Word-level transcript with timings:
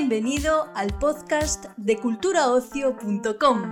Bienvenido 0.00 0.68
al 0.76 0.96
podcast 0.96 1.64
de 1.76 1.96
culturaocio.com. 1.96 3.62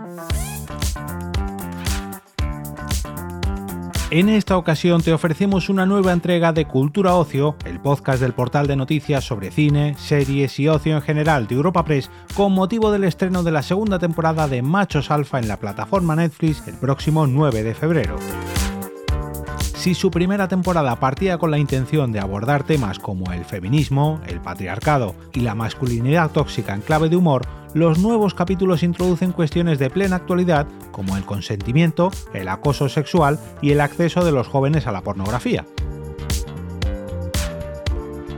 En 4.10 4.28
esta 4.28 4.56
ocasión 4.56 5.02
te 5.02 5.12
ofrecemos 5.12 5.68
una 5.68 5.86
nueva 5.86 6.12
entrega 6.12 6.52
de 6.52 6.64
Cultura 6.64 7.14
Ocio, 7.14 7.54
el 7.64 7.78
podcast 7.78 8.20
del 8.20 8.32
portal 8.32 8.66
de 8.66 8.74
noticias 8.74 9.22
sobre 9.22 9.52
cine, 9.52 9.94
series 9.98 10.58
y 10.58 10.66
ocio 10.66 10.96
en 10.96 11.02
general 11.02 11.46
de 11.46 11.54
Europa 11.54 11.84
Press, 11.84 12.10
con 12.34 12.52
motivo 12.52 12.90
del 12.90 13.04
estreno 13.04 13.44
de 13.44 13.52
la 13.52 13.62
segunda 13.62 14.00
temporada 14.00 14.48
de 14.48 14.62
Machos 14.62 15.12
Alfa 15.12 15.38
en 15.38 15.46
la 15.46 15.60
plataforma 15.60 16.16
Netflix 16.16 16.66
el 16.66 16.74
próximo 16.74 17.28
9 17.28 17.62
de 17.62 17.74
febrero. 17.76 18.16
Si 19.86 19.94
su 19.94 20.10
primera 20.10 20.48
temporada 20.48 20.98
partía 20.98 21.38
con 21.38 21.52
la 21.52 21.60
intención 21.60 22.10
de 22.10 22.18
abordar 22.18 22.64
temas 22.64 22.98
como 22.98 23.32
el 23.32 23.44
feminismo, 23.44 24.20
el 24.26 24.40
patriarcado 24.40 25.14
y 25.32 25.42
la 25.42 25.54
masculinidad 25.54 26.32
tóxica 26.32 26.74
en 26.74 26.80
clave 26.80 27.08
de 27.08 27.14
humor, 27.14 27.42
los 27.72 28.00
nuevos 28.00 28.34
capítulos 28.34 28.82
introducen 28.82 29.30
cuestiones 29.30 29.78
de 29.78 29.88
plena 29.88 30.16
actualidad 30.16 30.66
como 30.90 31.16
el 31.16 31.24
consentimiento, 31.24 32.10
el 32.34 32.48
acoso 32.48 32.88
sexual 32.88 33.38
y 33.62 33.70
el 33.70 33.80
acceso 33.80 34.24
de 34.24 34.32
los 34.32 34.48
jóvenes 34.48 34.88
a 34.88 34.90
la 34.90 35.02
pornografía. 35.02 35.64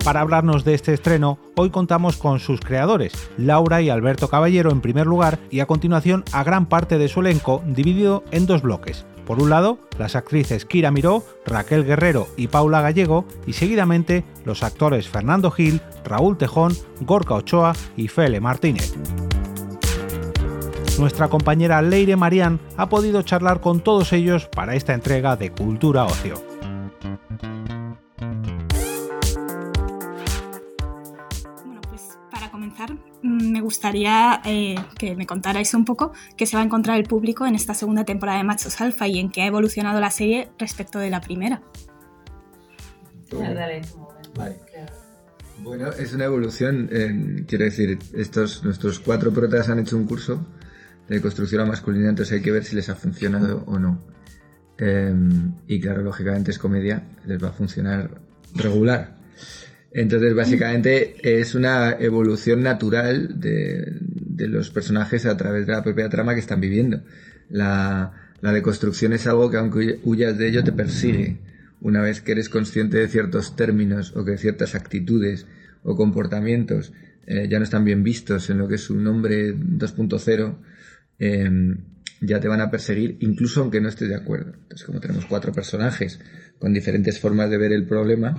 Para 0.04 0.20
hablarnos 0.20 0.64
de 0.64 0.74
este 0.74 0.92
estreno, 0.92 1.38
hoy 1.56 1.70
contamos 1.70 2.18
con 2.18 2.40
sus 2.40 2.60
creadores, 2.60 3.14
Laura 3.38 3.80
y 3.80 3.88
Alberto 3.88 4.28
Caballero 4.28 4.70
en 4.70 4.82
primer 4.82 5.06
lugar 5.06 5.38
y 5.50 5.60
a 5.60 5.66
continuación 5.66 6.24
a 6.32 6.44
gran 6.44 6.66
parte 6.66 6.98
de 6.98 7.08
su 7.08 7.20
elenco 7.20 7.62
dividido 7.66 8.22
en 8.32 8.44
dos 8.44 8.60
bloques. 8.60 9.06
Por 9.28 9.42
un 9.42 9.50
lado, 9.50 9.76
las 9.98 10.16
actrices 10.16 10.64
Kira 10.64 10.90
Miró, 10.90 11.22
Raquel 11.44 11.84
Guerrero 11.84 12.28
y 12.38 12.48
Paula 12.48 12.80
Gallego, 12.80 13.26
y 13.46 13.52
seguidamente 13.52 14.24
los 14.46 14.62
actores 14.62 15.06
Fernando 15.06 15.50
Gil, 15.50 15.82
Raúl 16.02 16.38
Tejón, 16.38 16.74
Gorka 17.02 17.34
Ochoa 17.34 17.74
y 17.94 18.08
Fele 18.08 18.40
Martínez. 18.40 18.94
Nuestra 20.98 21.28
compañera 21.28 21.82
Leire 21.82 22.16
Marián 22.16 22.58
ha 22.78 22.88
podido 22.88 23.20
charlar 23.20 23.60
con 23.60 23.80
todos 23.80 24.14
ellos 24.14 24.48
para 24.48 24.74
esta 24.74 24.94
entrega 24.94 25.36
de 25.36 25.52
Cultura 25.52 26.06
Ocio. 26.06 26.47
Me 33.22 33.60
gustaría 33.60 34.40
eh, 34.44 34.76
que 34.98 35.16
me 35.16 35.26
contarais 35.26 35.74
un 35.74 35.84
poco 35.84 36.12
qué 36.36 36.46
se 36.46 36.56
va 36.56 36.62
a 36.62 36.64
encontrar 36.64 36.98
el 36.98 37.04
público 37.04 37.46
en 37.46 37.54
esta 37.54 37.74
segunda 37.74 38.04
temporada 38.04 38.38
de 38.38 38.44
Machos 38.44 38.80
Alfa 38.80 39.08
y 39.08 39.18
en 39.18 39.30
qué 39.30 39.42
ha 39.42 39.46
evolucionado 39.46 40.00
la 40.00 40.10
serie 40.10 40.48
respecto 40.58 40.98
de 40.98 41.10
la 41.10 41.20
primera. 41.20 41.62
Bueno, 45.60 45.90
es 45.90 46.14
una 46.14 46.24
evolución. 46.24 46.88
quiero 47.46 47.64
decir, 47.64 47.98
estos 48.14 48.64
nuestros 48.64 49.00
cuatro 49.00 49.32
protas 49.32 49.68
han 49.68 49.80
hecho 49.80 49.96
un 49.96 50.06
curso 50.06 50.46
de 51.08 51.20
construcción 51.20 51.62
a 51.62 51.66
masculina, 51.66 52.10
entonces 52.10 52.34
hay 52.34 52.42
que 52.42 52.52
ver 52.52 52.64
si 52.64 52.76
les 52.76 52.88
ha 52.88 52.94
funcionado 52.94 53.64
o 53.66 53.78
no. 53.78 53.98
Em, 54.78 55.54
y 55.66 55.80
claro, 55.80 56.02
lógicamente 56.02 56.50
es 56.50 56.58
comedia, 56.58 57.02
les 57.26 57.42
va 57.42 57.48
a 57.48 57.52
funcionar 57.52 58.20
regular. 58.54 59.16
Entonces, 59.92 60.34
básicamente 60.34 61.16
es 61.22 61.54
una 61.54 61.92
evolución 61.92 62.62
natural 62.62 63.40
de, 63.40 64.00
los 64.46 64.70
personajes 64.70 65.26
a 65.26 65.36
través 65.36 65.66
de 65.66 65.72
la 65.72 65.82
propia 65.82 66.08
trama 66.08 66.34
que 66.34 66.40
están 66.40 66.60
viviendo. 66.60 67.02
La, 67.48 68.12
la 68.40 68.52
deconstrucción 68.52 69.12
es 69.12 69.26
algo 69.26 69.50
que 69.50 69.56
aunque 69.56 70.00
huyas 70.04 70.36
de 70.38 70.48
ello 70.48 70.62
te 70.62 70.72
persigue. 70.72 71.38
Una 71.80 72.02
vez 72.02 72.20
que 72.20 72.32
eres 72.32 72.48
consciente 72.48 72.98
de 72.98 73.08
ciertos 73.08 73.56
términos 73.56 74.14
o 74.16 74.24
que 74.24 74.36
ciertas 74.36 74.74
actitudes 74.74 75.46
o 75.82 75.96
comportamientos 75.96 76.92
eh, 77.26 77.46
ya 77.48 77.58
no 77.58 77.64
están 77.64 77.84
bien 77.84 78.02
vistos 78.02 78.50
en 78.50 78.58
lo 78.58 78.68
que 78.68 78.76
es 78.76 78.90
un 78.90 79.06
hombre 79.06 79.54
2.0, 79.54 80.56
em, 81.18 81.76
ya 82.20 82.40
te 82.40 82.48
van 82.48 82.60
a 82.60 82.70
perseguir 82.70 83.18
incluso 83.20 83.60
aunque 83.60 83.80
no 83.80 83.88
estés 83.88 84.08
de 84.08 84.16
acuerdo. 84.16 84.54
Entonces, 84.62 84.86
como 84.86 84.98
tenemos 85.00 85.26
cuatro 85.26 85.52
personajes 85.52 86.20
con 86.58 86.72
diferentes 86.72 87.20
formas 87.20 87.50
de 87.50 87.58
ver 87.58 87.72
el 87.72 87.86
problema, 87.86 88.34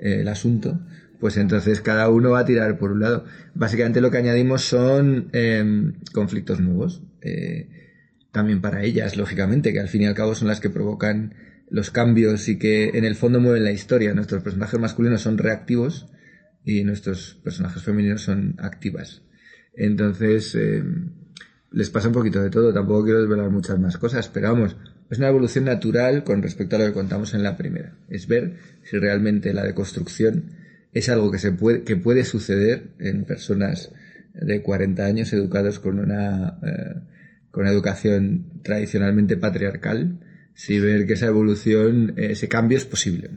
eh, 0.00 0.20
el 0.20 0.28
asunto, 0.28 0.80
pues 1.20 1.36
entonces 1.36 1.80
cada 1.80 2.08
uno 2.08 2.30
va 2.30 2.40
a 2.40 2.44
tirar 2.44 2.78
por 2.78 2.92
un 2.92 3.00
lado. 3.00 3.24
Básicamente 3.54 4.00
lo 4.00 4.10
que 4.10 4.18
añadimos 4.18 4.62
son 4.62 5.28
em, 5.32 5.94
conflictos 6.12 6.60
nuevos. 6.60 7.02
Eh, 7.22 7.68
también 8.32 8.60
para 8.60 8.82
ellas, 8.82 9.16
lógicamente, 9.16 9.72
que 9.72 9.80
al 9.80 9.88
fin 9.88 10.02
y 10.02 10.06
al 10.06 10.14
cabo 10.14 10.34
son 10.34 10.48
las 10.48 10.60
que 10.60 10.68
provocan 10.68 11.34
los 11.70 11.90
cambios 11.90 12.48
y 12.48 12.58
que 12.58 12.90
en 12.94 13.04
el 13.04 13.14
fondo 13.14 13.40
mueven 13.40 13.64
la 13.64 13.72
historia. 13.72 14.14
Nuestros 14.14 14.42
personajes 14.42 14.78
masculinos 14.78 15.22
son 15.22 15.38
reactivos 15.38 16.06
y 16.64 16.84
nuestros 16.84 17.40
personajes 17.42 17.82
femeninos 17.82 18.22
son 18.22 18.56
activas. 18.58 19.22
Entonces, 19.74 20.54
em, 20.54 21.12
les 21.70 21.90
pasa 21.90 22.08
un 22.08 22.14
poquito 22.14 22.42
de 22.42 22.50
todo. 22.50 22.72
Tampoco 22.72 23.04
quiero 23.04 23.20
desvelar 23.20 23.50
muchas 23.50 23.78
más 23.78 23.96
cosas, 23.96 24.28
pero 24.28 24.52
vamos, 24.52 24.76
es 25.10 25.18
una 25.18 25.28
evolución 25.28 25.64
natural 25.64 26.24
con 26.24 26.42
respecto 26.42 26.76
a 26.76 26.78
lo 26.80 26.86
que 26.86 26.92
contamos 26.92 27.34
en 27.34 27.42
la 27.42 27.56
primera. 27.56 27.96
Es 28.08 28.26
ver 28.26 28.56
si 28.82 28.98
realmente 28.98 29.52
la 29.52 29.64
deconstrucción 29.64 30.52
es 30.92 31.08
algo 31.08 31.30
que, 31.30 31.38
se 31.38 31.52
puede, 31.52 31.82
que 31.82 31.96
puede 31.96 32.24
suceder 32.24 32.94
en 32.98 33.24
personas 33.24 33.92
de 34.34 34.62
40 34.62 35.04
años 35.04 35.32
educados 35.32 35.78
con 35.78 35.98
una, 35.98 36.58
eh, 36.62 37.00
con 37.50 37.62
una 37.62 37.72
educación 37.72 38.60
tradicionalmente 38.62 39.36
patriarcal, 39.36 40.20
si 40.54 40.80
ver 40.80 41.06
que 41.06 41.14
esa 41.14 41.26
evolución, 41.26 42.14
ese 42.16 42.48
cambio 42.48 42.78
es 42.78 42.84
posible. 42.84 43.30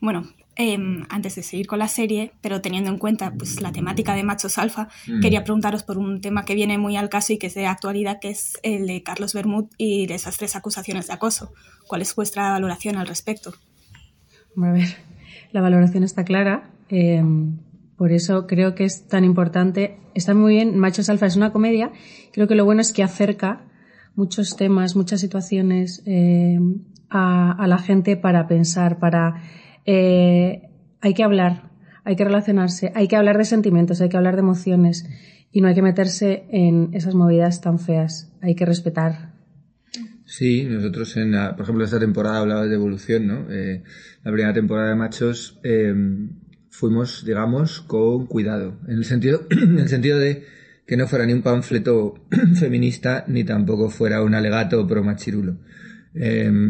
Bueno, 0.00 0.28
Em, 0.60 1.04
antes 1.08 1.36
de 1.36 1.44
seguir 1.44 1.68
con 1.68 1.78
la 1.78 1.86
serie, 1.86 2.32
pero 2.40 2.60
teniendo 2.60 2.90
en 2.90 2.98
cuenta 2.98 3.32
pues, 3.32 3.62
la 3.62 3.70
temática 3.70 4.16
de 4.16 4.24
machos 4.24 4.58
alfa, 4.58 4.88
mm. 5.06 5.20
quería 5.20 5.44
preguntaros 5.44 5.84
por 5.84 5.98
un 5.98 6.20
tema 6.20 6.44
que 6.44 6.56
viene 6.56 6.78
muy 6.78 6.96
al 6.96 7.08
caso 7.08 7.32
y 7.32 7.38
que 7.38 7.46
es 7.46 7.54
de 7.54 7.66
actualidad, 7.66 8.18
que 8.20 8.30
es 8.30 8.58
el 8.64 8.88
de 8.88 9.04
Carlos 9.04 9.34
Bermud 9.34 9.66
y 9.78 10.08
de 10.08 10.16
esas 10.16 10.36
tres 10.36 10.56
acusaciones 10.56 11.06
de 11.06 11.12
acoso. 11.12 11.52
¿Cuál 11.86 12.02
es 12.02 12.12
vuestra 12.12 12.50
valoración 12.50 12.96
al 12.96 13.06
respecto? 13.06 13.54
A 14.60 14.72
ver, 14.72 14.96
la 15.52 15.60
valoración 15.60 16.02
está 16.02 16.24
clara. 16.24 16.68
Em, 16.88 17.58
por 17.96 18.10
eso 18.10 18.48
creo 18.48 18.74
que 18.74 18.82
es 18.82 19.06
tan 19.06 19.22
importante. 19.22 20.00
Está 20.14 20.34
muy 20.34 20.54
bien, 20.54 20.76
Machos 20.76 21.08
Alfa 21.08 21.26
es 21.26 21.36
una 21.36 21.52
comedia. 21.52 21.92
Creo 22.32 22.48
que 22.48 22.56
lo 22.56 22.64
bueno 22.64 22.80
es 22.80 22.92
que 22.92 23.04
acerca 23.04 23.60
muchos 24.16 24.56
temas, 24.56 24.96
muchas 24.96 25.20
situaciones 25.20 26.02
em, 26.04 26.80
a, 27.10 27.52
a, 27.52 27.68
la 27.68 27.78
gente 27.78 28.16
para 28.16 28.48
pensar, 28.48 28.98
para 28.98 29.40
eh, 29.86 30.70
hay 31.00 31.14
que 31.14 31.22
hablar, 31.22 31.70
hay 32.04 32.16
que 32.16 32.24
relacionarse, 32.24 32.92
hay 32.94 33.08
que 33.08 33.16
hablar 33.16 33.38
de 33.38 33.44
sentimientos, 33.44 34.00
hay 34.00 34.08
que 34.08 34.16
hablar 34.16 34.34
de 34.34 34.40
emociones 34.40 35.08
y 35.50 35.60
no 35.60 35.68
hay 35.68 35.74
que 35.74 35.82
meterse 35.82 36.44
en 36.50 36.90
esas 36.92 37.14
movidas 37.14 37.60
tan 37.60 37.78
feas, 37.78 38.32
hay 38.40 38.54
que 38.54 38.66
respetar. 38.66 39.34
Sí, 40.24 40.64
nosotros 40.64 41.16
en, 41.16 41.32
por 41.32 41.62
ejemplo, 41.62 41.84
esta 41.84 41.98
temporada 41.98 42.40
hablabas 42.40 42.68
de 42.68 42.74
evolución, 42.74 43.26
¿no? 43.26 43.46
Eh, 43.50 43.82
la 44.22 44.30
primera 44.30 44.52
temporada 44.52 44.90
de 44.90 44.94
Machos 44.94 45.58
eh, 45.62 45.94
fuimos, 46.68 47.24
digamos, 47.24 47.80
con 47.80 48.26
cuidado, 48.26 48.78
en 48.86 48.98
el 48.98 49.04
sentido, 49.04 49.46
en 49.50 49.78
el 49.78 49.88
sentido 49.88 50.18
de 50.18 50.44
que 50.86 50.96
no 50.96 51.06
fuera 51.06 51.24
ni 51.24 51.32
un 51.32 51.42
panfleto 51.42 52.26
feminista 52.58 53.24
ni 53.26 53.44
tampoco 53.44 53.88
fuera 53.88 54.22
un 54.22 54.34
alegato 54.34 54.86
pro 54.86 55.02
machirulo. 55.02 55.58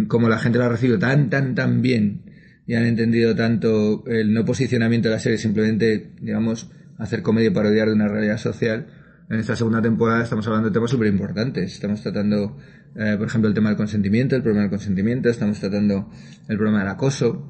como 0.08 0.28
la 0.28 0.38
gente 0.38 0.58
lo 0.58 0.64
ha 0.64 0.68
recibido 0.68 0.98
tan, 0.98 1.30
tan, 1.30 1.54
tan 1.54 1.82
bien 1.82 2.27
y 2.68 2.74
han 2.74 2.84
entendido 2.84 3.34
tanto 3.34 4.04
el 4.06 4.34
no 4.34 4.44
posicionamiento 4.44 5.08
de 5.08 5.14
la 5.14 5.18
serie, 5.18 5.38
simplemente, 5.38 6.12
digamos, 6.20 6.70
hacer 6.98 7.22
comedia 7.22 7.48
y 7.48 7.50
parodiar 7.50 7.88
de 7.88 7.94
una 7.94 8.08
realidad 8.08 8.36
social. 8.36 8.86
En 9.30 9.40
esta 9.40 9.56
segunda 9.56 9.80
temporada 9.80 10.22
estamos 10.22 10.46
hablando 10.46 10.68
de 10.68 10.74
temas 10.74 10.90
súper 10.90 11.08
importantes. 11.08 11.72
Estamos 11.72 12.02
tratando, 12.02 12.58
eh, 12.94 13.14
por 13.16 13.26
ejemplo, 13.26 13.48
el 13.48 13.54
tema 13.54 13.70
del 13.70 13.78
consentimiento, 13.78 14.36
el 14.36 14.42
problema 14.42 14.64
del 14.64 14.70
consentimiento, 14.70 15.30
estamos 15.30 15.58
tratando 15.58 16.10
el 16.46 16.58
problema 16.58 16.80
del 16.80 16.88
acoso, 16.88 17.42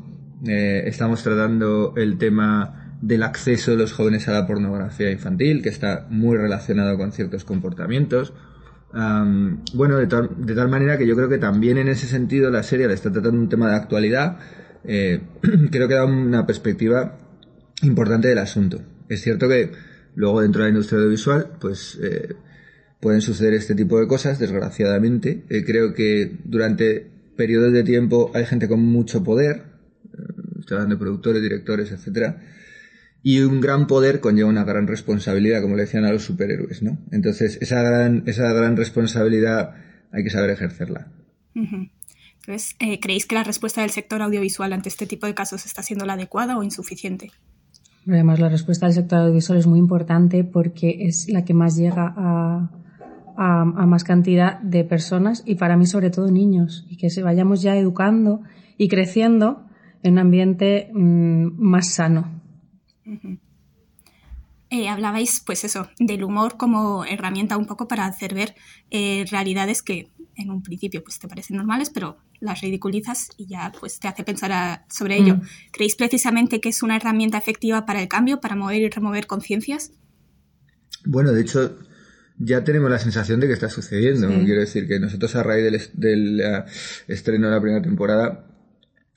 eh, 0.46 0.84
estamos 0.86 1.20
tratando 1.24 1.94
el 1.96 2.16
tema 2.16 2.96
del 3.02 3.24
acceso 3.24 3.72
de 3.72 3.76
los 3.76 3.92
jóvenes 3.92 4.28
a 4.28 4.32
la 4.32 4.46
pornografía 4.46 5.10
infantil, 5.10 5.62
que 5.62 5.68
está 5.68 6.06
muy 6.10 6.36
relacionado 6.36 6.96
con 6.96 7.10
ciertos 7.10 7.44
comportamientos. 7.44 8.34
bueno, 8.92 9.96
de 9.96 10.06
tal, 10.06 10.30
de 10.38 10.54
tal 10.54 10.68
manera 10.68 10.96
que 10.96 11.08
yo 11.08 11.16
creo 11.16 11.28
que 11.28 11.38
también 11.38 11.76
en 11.76 11.88
ese 11.88 12.06
sentido 12.06 12.52
la 12.52 12.62
serie 12.62 12.86
le 12.86 12.94
está 12.94 13.10
tratando 13.10 13.38
un 13.38 13.48
tema 13.48 13.68
de 13.68 13.74
actualidad, 13.74 14.38
eh, 14.84 15.20
creo 15.70 15.88
que 15.88 15.94
da 15.94 16.04
una 16.04 16.46
perspectiva 16.46 17.18
importante 17.82 18.28
del 18.28 18.38
asunto. 18.38 18.80
Es 19.08 19.22
cierto 19.22 19.48
que 19.48 19.72
luego 20.14 20.40
dentro 20.40 20.62
de 20.62 20.68
la 20.68 20.74
industria 20.74 20.98
audiovisual, 20.98 21.52
pues 21.60 21.98
eh, 22.02 22.34
pueden 23.00 23.20
suceder 23.20 23.54
este 23.54 23.74
tipo 23.74 24.00
de 24.00 24.06
cosas, 24.06 24.38
desgraciadamente. 24.38 25.44
Eh, 25.48 25.64
creo 25.64 25.94
que 25.94 26.38
durante 26.44 27.10
periodos 27.36 27.72
de 27.72 27.84
tiempo 27.84 28.30
hay 28.34 28.44
gente 28.44 28.68
con 28.68 28.80
mucho 28.80 29.22
poder, 29.22 29.62
estoy 30.58 30.76
hablando 30.76 30.96
de 30.96 31.00
productores, 31.00 31.40
directores, 31.40 31.92
etcétera, 31.92 32.42
y 33.22 33.40
un 33.40 33.60
gran 33.60 33.86
poder 33.86 34.20
conlleva 34.20 34.48
una 34.48 34.64
gran 34.64 34.86
responsabilidad, 34.86 35.62
como 35.62 35.76
le 35.76 35.82
decían 35.82 36.04
a 36.04 36.12
los 36.12 36.24
superhéroes, 36.24 36.82
¿no? 36.82 36.98
Entonces, 37.12 37.58
esa 37.60 37.82
gran, 37.82 38.24
esa 38.26 38.52
gran 38.52 38.76
responsabilidad 38.76 39.74
hay 40.10 40.24
que 40.24 40.30
saber 40.30 40.50
ejercerla. 40.50 41.12
Eh, 42.48 43.00
¿creéis 43.00 43.26
que 43.26 43.34
la 43.34 43.44
respuesta 43.44 43.82
del 43.82 43.90
sector 43.90 44.22
audiovisual 44.22 44.72
ante 44.72 44.88
este 44.88 45.06
tipo 45.06 45.26
de 45.26 45.34
casos 45.34 45.66
está 45.66 45.82
siendo 45.82 46.06
la 46.06 46.14
adecuada 46.14 46.56
o 46.56 46.62
insuficiente? 46.62 47.30
Además, 48.06 48.40
la 48.40 48.48
respuesta 48.48 48.86
del 48.86 48.94
sector 48.94 49.18
audiovisual 49.18 49.58
es 49.58 49.66
muy 49.66 49.78
importante 49.78 50.44
porque 50.44 50.96
es 51.00 51.28
la 51.28 51.44
que 51.44 51.52
más 51.52 51.76
llega 51.76 52.14
a, 52.16 52.70
a, 53.36 53.64
más 53.64 54.02
cantidad 54.02 54.58
de 54.60 54.82
personas 54.84 55.42
y 55.46 55.56
para 55.56 55.76
mí 55.76 55.86
sobre 55.86 56.10
todo 56.10 56.30
niños 56.30 56.86
y 56.88 56.96
que 56.96 57.10
se 57.10 57.22
vayamos 57.22 57.60
ya 57.60 57.76
educando 57.76 58.40
y 58.78 58.88
creciendo 58.88 59.66
en 60.02 60.14
un 60.14 60.18
ambiente 60.20 60.90
mm, 60.92 61.52
más 61.58 61.94
sano. 61.94 62.40
Eh, 64.70 64.88
hablabais, 64.88 65.42
pues 65.44 65.64
eso, 65.64 65.88
del 65.98 66.24
humor 66.24 66.56
como 66.56 67.04
herramienta 67.04 67.56
un 67.56 67.66
poco 67.66 67.88
para 67.88 68.06
hacer 68.06 68.34
ver 68.34 68.54
eh, 68.90 69.24
realidades 69.30 69.82
que 69.82 70.08
en 70.38 70.50
un 70.50 70.62
principio 70.62 71.02
pues 71.02 71.18
te 71.18 71.28
parecen 71.28 71.56
normales, 71.56 71.90
pero 71.90 72.18
las 72.40 72.60
ridiculizas 72.60 73.28
y 73.36 73.46
ya 73.46 73.72
pues 73.78 73.98
te 73.98 74.08
hace 74.08 74.24
pensar 74.24 74.84
sobre 74.88 75.18
ello. 75.18 75.36
Mm. 75.36 75.42
¿Creéis 75.72 75.96
precisamente 75.96 76.60
que 76.60 76.70
es 76.70 76.82
una 76.82 76.96
herramienta 76.96 77.36
efectiva 77.36 77.84
para 77.84 78.00
el 78.00 78.08
cambio, 78.08 78.40
para 78.40 78.56
mover 78.56 78.82
y 78.82 78.88
remover 78.88 79.26
conciencias? 79.26 79.92
Bueno, 81.04 81.32
de 81.32 81.42
hecho, 81.42 81.78
ya 82.38 82.64
tenemos 82.64 82.90
la 82.90 82.98
sensación 82.98 83.40
de 83.40 83.48
que 83.48 83.52
está 83.52 83.68
sucediendo. 83.68 84.28
Quiero 84.44 84.60
decir 84.60 84.86
que 84.86 85.00
nosotros 85.00 85.34
a 85.36 85.42
raíz 85.42 85.64
del, 85.64 85.80
del 85.94 86.40
eh, 86.40 86.64
estreno 87.08 87.48
de 87.48 87.54
la 87.54 87.60
primera 87.60 87.82
temporada 87.82 88.46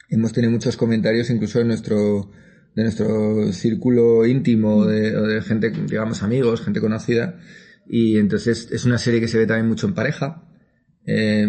hemos 0.09 0.33
tenido 0.33 0.51
muchos 0.51 0.75
comentarios 0.75 1.29
incluso 1.29 1.61
en 1.61 1.67
nuestro 1.67 2.31
de 2.75 2.83
nuestro 2.83 3.51
círculo 3.51 4.25
íntimo 4.25 4.85
de, 4.85 5.15
o 5.17 5.27
de 5.27 5.41
gente, 5.41 5.71
digamos, 5.71 6.23
amigos, 6.23 6.61
gente 6.61 6.79
conocida. 6.79 7.39
Y 7.87 8.17
entonces 8.17 8.69
es 8.71 8.85
una 8.85 8.97
serie 8.97 9.19
que 9.19 9.27
se 9.27 9.37
ve 9.37 9.45
también 9.45 9.67
mucho 9.67 9.87
en 9.87 9.93
pareja. 9.93 10.43
Eh, 11.05 11.47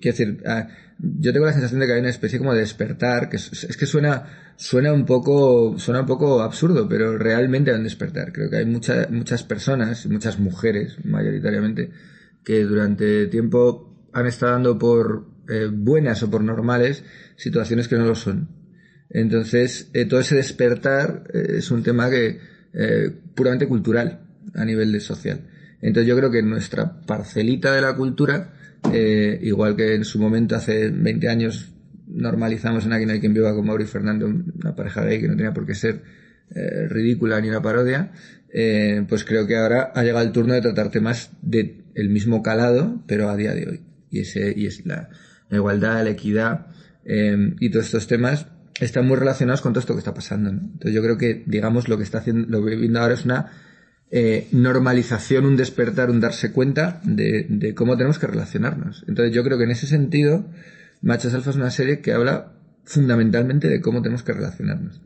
quiero 0.00 0.16
decir, 0.16 0.42
ah, 0.46 0.68
yo 0.98 1.32
tengo 1.32 1.46
la 1.46 1.52
sensación 1.52 1.80
de 1.80 1.86
que 1.86 1.92
hay 1.92 2.00
una 2.00 2.10
especie 2.10 2.38
como 2.38 2.54
de 2.54 2.60
despertar, 2.60 3.28
que 3.28 3.36
es, 3.36 3.76
que 3.76 3.86
suena, 3.86 4.52
suena 4.56 4.92
un 4.92 5.04
poco, 5.06 5.78
suena 5.78 6.00
un 6.00 6.06
poco 6.06 6.42
absurdo, 6.42 6.88
pero 6.88 7.16
realmente 7.18 7.70
hay 7.70 7.78
un 7.78 7.84
despertar. 7.84 8.32
Creo 8.32 8.50
que 8.50 8.56
hay 8.56 8.66
muchas 8.66 9.10
muchas 9.10 9.42
personas, 9.44 10.06
muchas 10.06 10.38
mujeres 10.38 10.96
mayoritariamente, 11.04 11.90
que 12.44 12.64
durante 12.64 13.26
tiempo 13.26 14.08
han 14.12 14.26
estado 14.26 14.52
dando 14.52 14.78
por 14.78 15.26
eh, 15.48 15.70
buenas 15.72 16.22
o 16.22 16.30
por 16.30 16.42
normales 16.42 17.04
situaciones 17.36 17.88
que 17.88 17.96
no 17.96 18.04
lo 18.04 18.14
son. 18.14 18.48
Entonces, 19.08 19.90
eh, 19.94 20.04
todo 20.04 20.20
ese 20.20 20.36
despertar 20.36 21.24
eh, 21.32 21.56
es 21.58 21.70
un 21.70 21.82
tema 21.82 22.10
que 22.10 22.58
puramente 23.34 23.66
cultural 23.66 24.20
a 24.54 24.64
nivel 24.64 24.92
de 24.92 25.00
social. 25.00 25.40
Entonces, 25.80 26.06
yo 26.06 26.16
creo 26.16 26.30
que 26.30 26.42
nuestra 26.42 27.00
parcelita 27.00 27.72
de 27.72 27.80
la 27.80 27.96
cultura, 27.96 28.52
igual 29.42 29.76
que 29.76 29.94
en 29.94 30.04
su 30.04 30.18
momento 30.18 30.56
hace 30.56 30.88
20 30.90 31.28
años 31.28 31.72
normalizamos 32.06 32.86
en 32.86 32.92
Aquí 32.92 33.06
no 33.06 33.12
hay 33.12 33.20
quien 33.20 33.34
viva 33.34 33.54
con 33.54 33.66
Mauro 33.66 33.82
y 33.82 33.86
Fernando, 33.86 34.26
una 34.26 34.74
pareja 34.74 35.04
gay 35.04 35.20
que 35.20 35.28
no 35.28 35.36
tenía 35.36 35.52
por 35.52 35.66
qué 35.66 35.74
ser 35.74 36.02
ridícula 36.88 37.40
ni 37.40 37.48
una 37.48 37.60
parodia, 37.60 38.12
pues 39.08 39.24
creo 39.24 39.46
que 39.46 39.56
ahora 39.56 39.92
ha 39.94 40.02
llegado 40.02 40.24
el 40.24 40.32
turno 40.32 40.54
de 40.54 40.62
tratar 40.62 40.90
temas 40.90 41.30
del 41.42 41.84
el 41.94 42.08
mismo 42.10 42.42
calado, 42.42 43.02
pero 43.06 43.28
a 43.28 43.36
día 43.36 43.52
de 43.54 43.68
hoy. 43.68 43.80
Y 44.10 44.20
ese 44.20 44.54
y 44.56 44.66
es 44.66 44.86
la, 44.86 45.10
igualdad, 45.50 46.04
la 46.04 46.10
equidad 46.10 46.66
y 47.04 47.70
todos 47.70 47.86
estos 47.86 48.06
temas 48.06 48.46
están 48.80 49.06
muy 49.06 49.16
relacionados 49.16 49.60
con 49.60 49.72
todo 49.72 49.80
esto 49.80 49.94
que 49.94 49.98
está 49.98 50.14
pasando. 50.14 50.50
Entonces 50.50 50.92
yo 50.94 51.02
creo 51.02 51.18
que, 51.18 51.42
digamos, 51.46 51.88
lo 51.88 51.98
que 51.98 52.04
está 52.04 52.18
haciendo, 52.18 52.46
lo 52.48 52.64
que 52.64 52.76
viendo 52.76 53.00
ahora 53.00 53.14
es 53.14 53.24
una 53.24 53.50
eh, 54.10 54.48
normalización, 54.52 55.44
un 55.44 55.56
despertar, 55.56 56.10
un 56.10 56.20
darse 56.20 56.52
cuenta 56.52 57.00
de, 57.04 57.74
cómo 57.74 57.96
tenemos 57.96 58.18
que 58.18 58.26
relacionarnos. 58.26 59.04
Entonces 59.06 59.34
yo 59.34 59.44
creo 59.44 59.58
que 59.58 59.64
en 59.64 59.70
ese 59.70 59.86
sentido, 59.86 60.46
Machos 61.02 61.34
Alfa 61.34 61.50
es 61.50 61.56
una 61.56 61.70
serie 61.70 62.00
que 62.00 62.12
habla 62.12 62.52
fundamentalmente 62.84 63.68
de 63.68 63.82
cómo 63.82 64.00
tenemos 64.00 64.22
que 64.22 64.32
relacionarnos. 64.32 65.02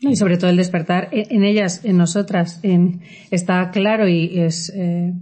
Y 0.00 0.16
sobre 0.16 0.36
todo 0.36 0.50
el 0.50 0.56
despertar 0.56 1.08
en 1.12 1.44
ellas, 1.44 1.84
en 1.84 1.96
nosotras, 1.96 2.60
está 3.30 3.70
claro 3.70 4.08
y 4.08 4.40
es 4.40 4.72
eh, 4.74 5.14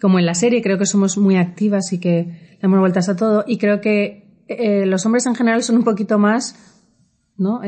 como 0.00 0.18
en 0.18 0.26
la 0.26 0.34
serie, 0.34 0.60
creo 0.60 0.76
que 0.76 0.86
somos 0.86 1.18
muy 1.18 1.36
activas 1.36 1.92
y 1.92 1.98
que 1.98 2.58
damos 2.60 2.80
vueltas 2.80 3.08
a 3.08 3.14
todo 3.14 3.44
y 3.46 3.58
creo 3.58 3.80
que 3.80 4.42
eh, 4.48 4.86
los 4.86 5.06
hombres 5.06 5.26
en 5.26 5.36
general 5.36 5.62
son 5.62 5.76
un 5.76 5.84
poquito 5.84 6.18
más 6.18 6.56
¿no? 7.38 7.60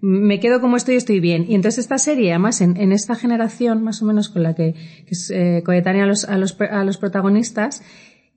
Me 0.00 0.38
quedo 0.40 0.60
como 0.60 0.76
estoy, 0.76 0.96
estoy 0.96 1.20
bien. 1.20 1.44
Y 1.48 1.54
entonces 1.54 1.78
esta 1.78 1.98
serie, 1.98 2.30
además, 2.30 2.60
en, 2.60 2.92
esta 2.92 3.14
generación, 3.14 3.82
más 3.82 4.02
o 4.02 4.06
menos 4.06 4.28
con 4.28 4.42
la 4.42 4.54
que, 4.54 4.74
es 5.06 5.30
eh, 5.30 5.62
coetánea 5.64 6.04
a 6.04 6.06
los, 6.06 6.24
a, 6.24 6.38
los, 6.38 6.56
a 6.60 6.84
los 6.84 6.98
protagonistas, 6.98 7.82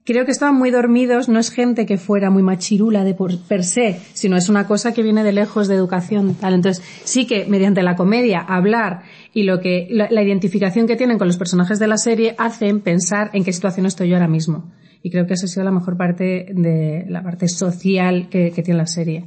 creo 0.04 0.24
que 0.24 0.32
estaban 0.32 0.56
muy 0.56 0.70
dormidos, 0.70 1.28
no 1.28 1.38
es 1.38 1.50
gente 1.50 1.86
que 1.86 1.98
fuera 1.98 2.30
muy 2.30 2.42
machirula 2.42 3.04
de 3.04 3.14
por, 3.14 3.38
per 3.38 3.62
se, 3.62 4.00
sino 4.12 4.36
es 4.36 4.48
una 4.48 4.66
cosa 4.66 4.92
que 4.92 5.02
viene 5.02 5.22
de 5.22 5.32
lejos 5.32 5.68
de 5.68 5.76
educación, 5.76 6.34
tal. 6.34 6.54
Entonces, 6.54 6.84
sí 7.04 7.26
que 7.26 7.46
mediante 7.46 7.82
la 7.82 7.94
comedia, 7.94 8.40
hablar 8.40 9.02
y 9.32 9.44
lo 9.44 9.60
que, 9.60 9.86
la, 9.90 10.22
identificación 10.22 10.86
que 10.86 10.96
tienen 10.96 11.18
con 11.18 11.28
los 11.28 11.36
personajes 11.36 11.78
de 11.78 11.86
la 11.86 11.96
serie 11.96 12.34
hacen 12.38 12.80
pensar 12.80 13.30
en 13.32 13.44
qué 13.44 13.52
situación 13.52 13.86
estoy 13.86 14.08
yo 14.08 14.16
ahora 14.16 14.28
mismo. 14.28 14.72
Y 15.02 15.10
creo 15.10 15.26
que 15.26 15.34
esa 15.34 15.46
ha 15.46 15.48
sido 15.48 15.64
la 15.64 15.72
mejor 15.72 15.96
parte 15.96 16.46
de 16.54 17.04
la 17.08 17.22
parte 17.22 17.48
social 17.48 18.28
que, 18.28 18.52
que 18.52 18.62
tiene 18.62 18.78
la 18.78 18.86
serie 18.86 19.26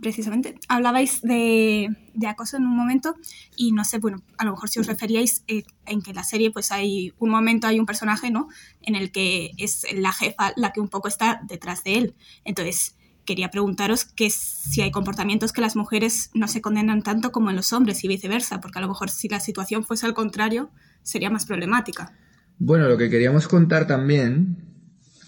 precisamente, 0.00 0.54
hablabais 0.68 1.20
de, 1.22 1.88
acoso 2.26 2.56
en 2.56 2.64
un 2.64 2.76
momento 2.76 3.14
y 3.56 3.72
no 3.72 3.84
sé, 3.84 3.98
bueno, 3.98 4.22
a 4.38 4.44
lo 4.44 4.52
mejor 4.52 4.68
si 4.68 4.80
os 4.80 4.86
referíais 4.86 5.44
eh, 5.48 5.64
en 5.86 6.02
que 6.02 6.12
la 6.12 6.24
serie 6.24 6.50
pues 6.50 6.72
hay 6.72 7.12
un 7.18 7.30
momento, 7.30 7.66
hay 7.66 7.78
un 7.78 7.86
personaje, 7.86 8.30
¿no? 8.30 8.48
En 8.82 8.94
el 8.94 9.10
que 9.10 9.52
es 9.58 9.86
la 9.94 10.12
jefa 10.12 10.52
la 10.56 10.72
que 10.72 10.80
un 10.80 10.88
poco 10.88 11.08
está 11.08 11.40
detrás 11.46 11.84
de 11.84 11.96
él. 11.96 12.14
Entonces, 12.44 12.96
quería 13.24 13.50
preguntaros 13.50 14.04
que 14.04 14.30
si 14.30 14.82
hay 14.82 14.90
comportamientos 14.90 15.52
que 15.52 15.60
las 15.60 15.76
mujeres 15.76 16.30
no 16.34 16.48
se 16.48 16.60
condenan 16.60 17.02
tanto 17.02 17.32
como 17.32 17.50
en 17.50 17.56
los 17.56 17.72
hombres 17.72 18.04
y 18.04 18.08
viceversa, 18.08 18.60
porque 18.60 18.78
a 18.78 18.82
lo 18.82 18.88
mejor 18.88 19.10
si 19.10 19.28
la 19.28 19.40
situación 19.40 19.84
fuese 19.84 20.06
al 20.06 20.14
contrario, 20.14 20.70
sería 21.02 21.30
más 21.30 21.46
problemática. 21.46 22.12
Bueno, 22.58 22.88
lo 22.88 22.96
que 22.96 23.10
queríamos 23.10 23.48
contar 23.48 23.86
también, 23.86 24.56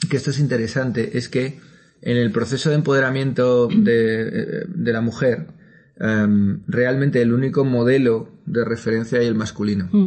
que 0.08 0.16
esto 0.16 0.30
es 0.30 0.38
interesante, 0.38 1.18
es 1.18 1.28
que 1.28 1.58
en 2.02 2.16
el 2.16 2.30
proceso 2.30 2.70
de 2.70 2.76
empoderamiento 2.76 3.68
de, 3.68 4.66
la 4.76 5.00
mujer, 5.00 5.46
em, 5.98 6.60
realmente 6.66 7.20
el 7.22 7.32
único 7.32 7.64
modelo 7.64 8.30
de 8.46 8.64
referencia 8.64 9.20
es 9.20 9.26
el 9.26 9.34
masculino. 9.34 9.88
Mm. 9.90 10.06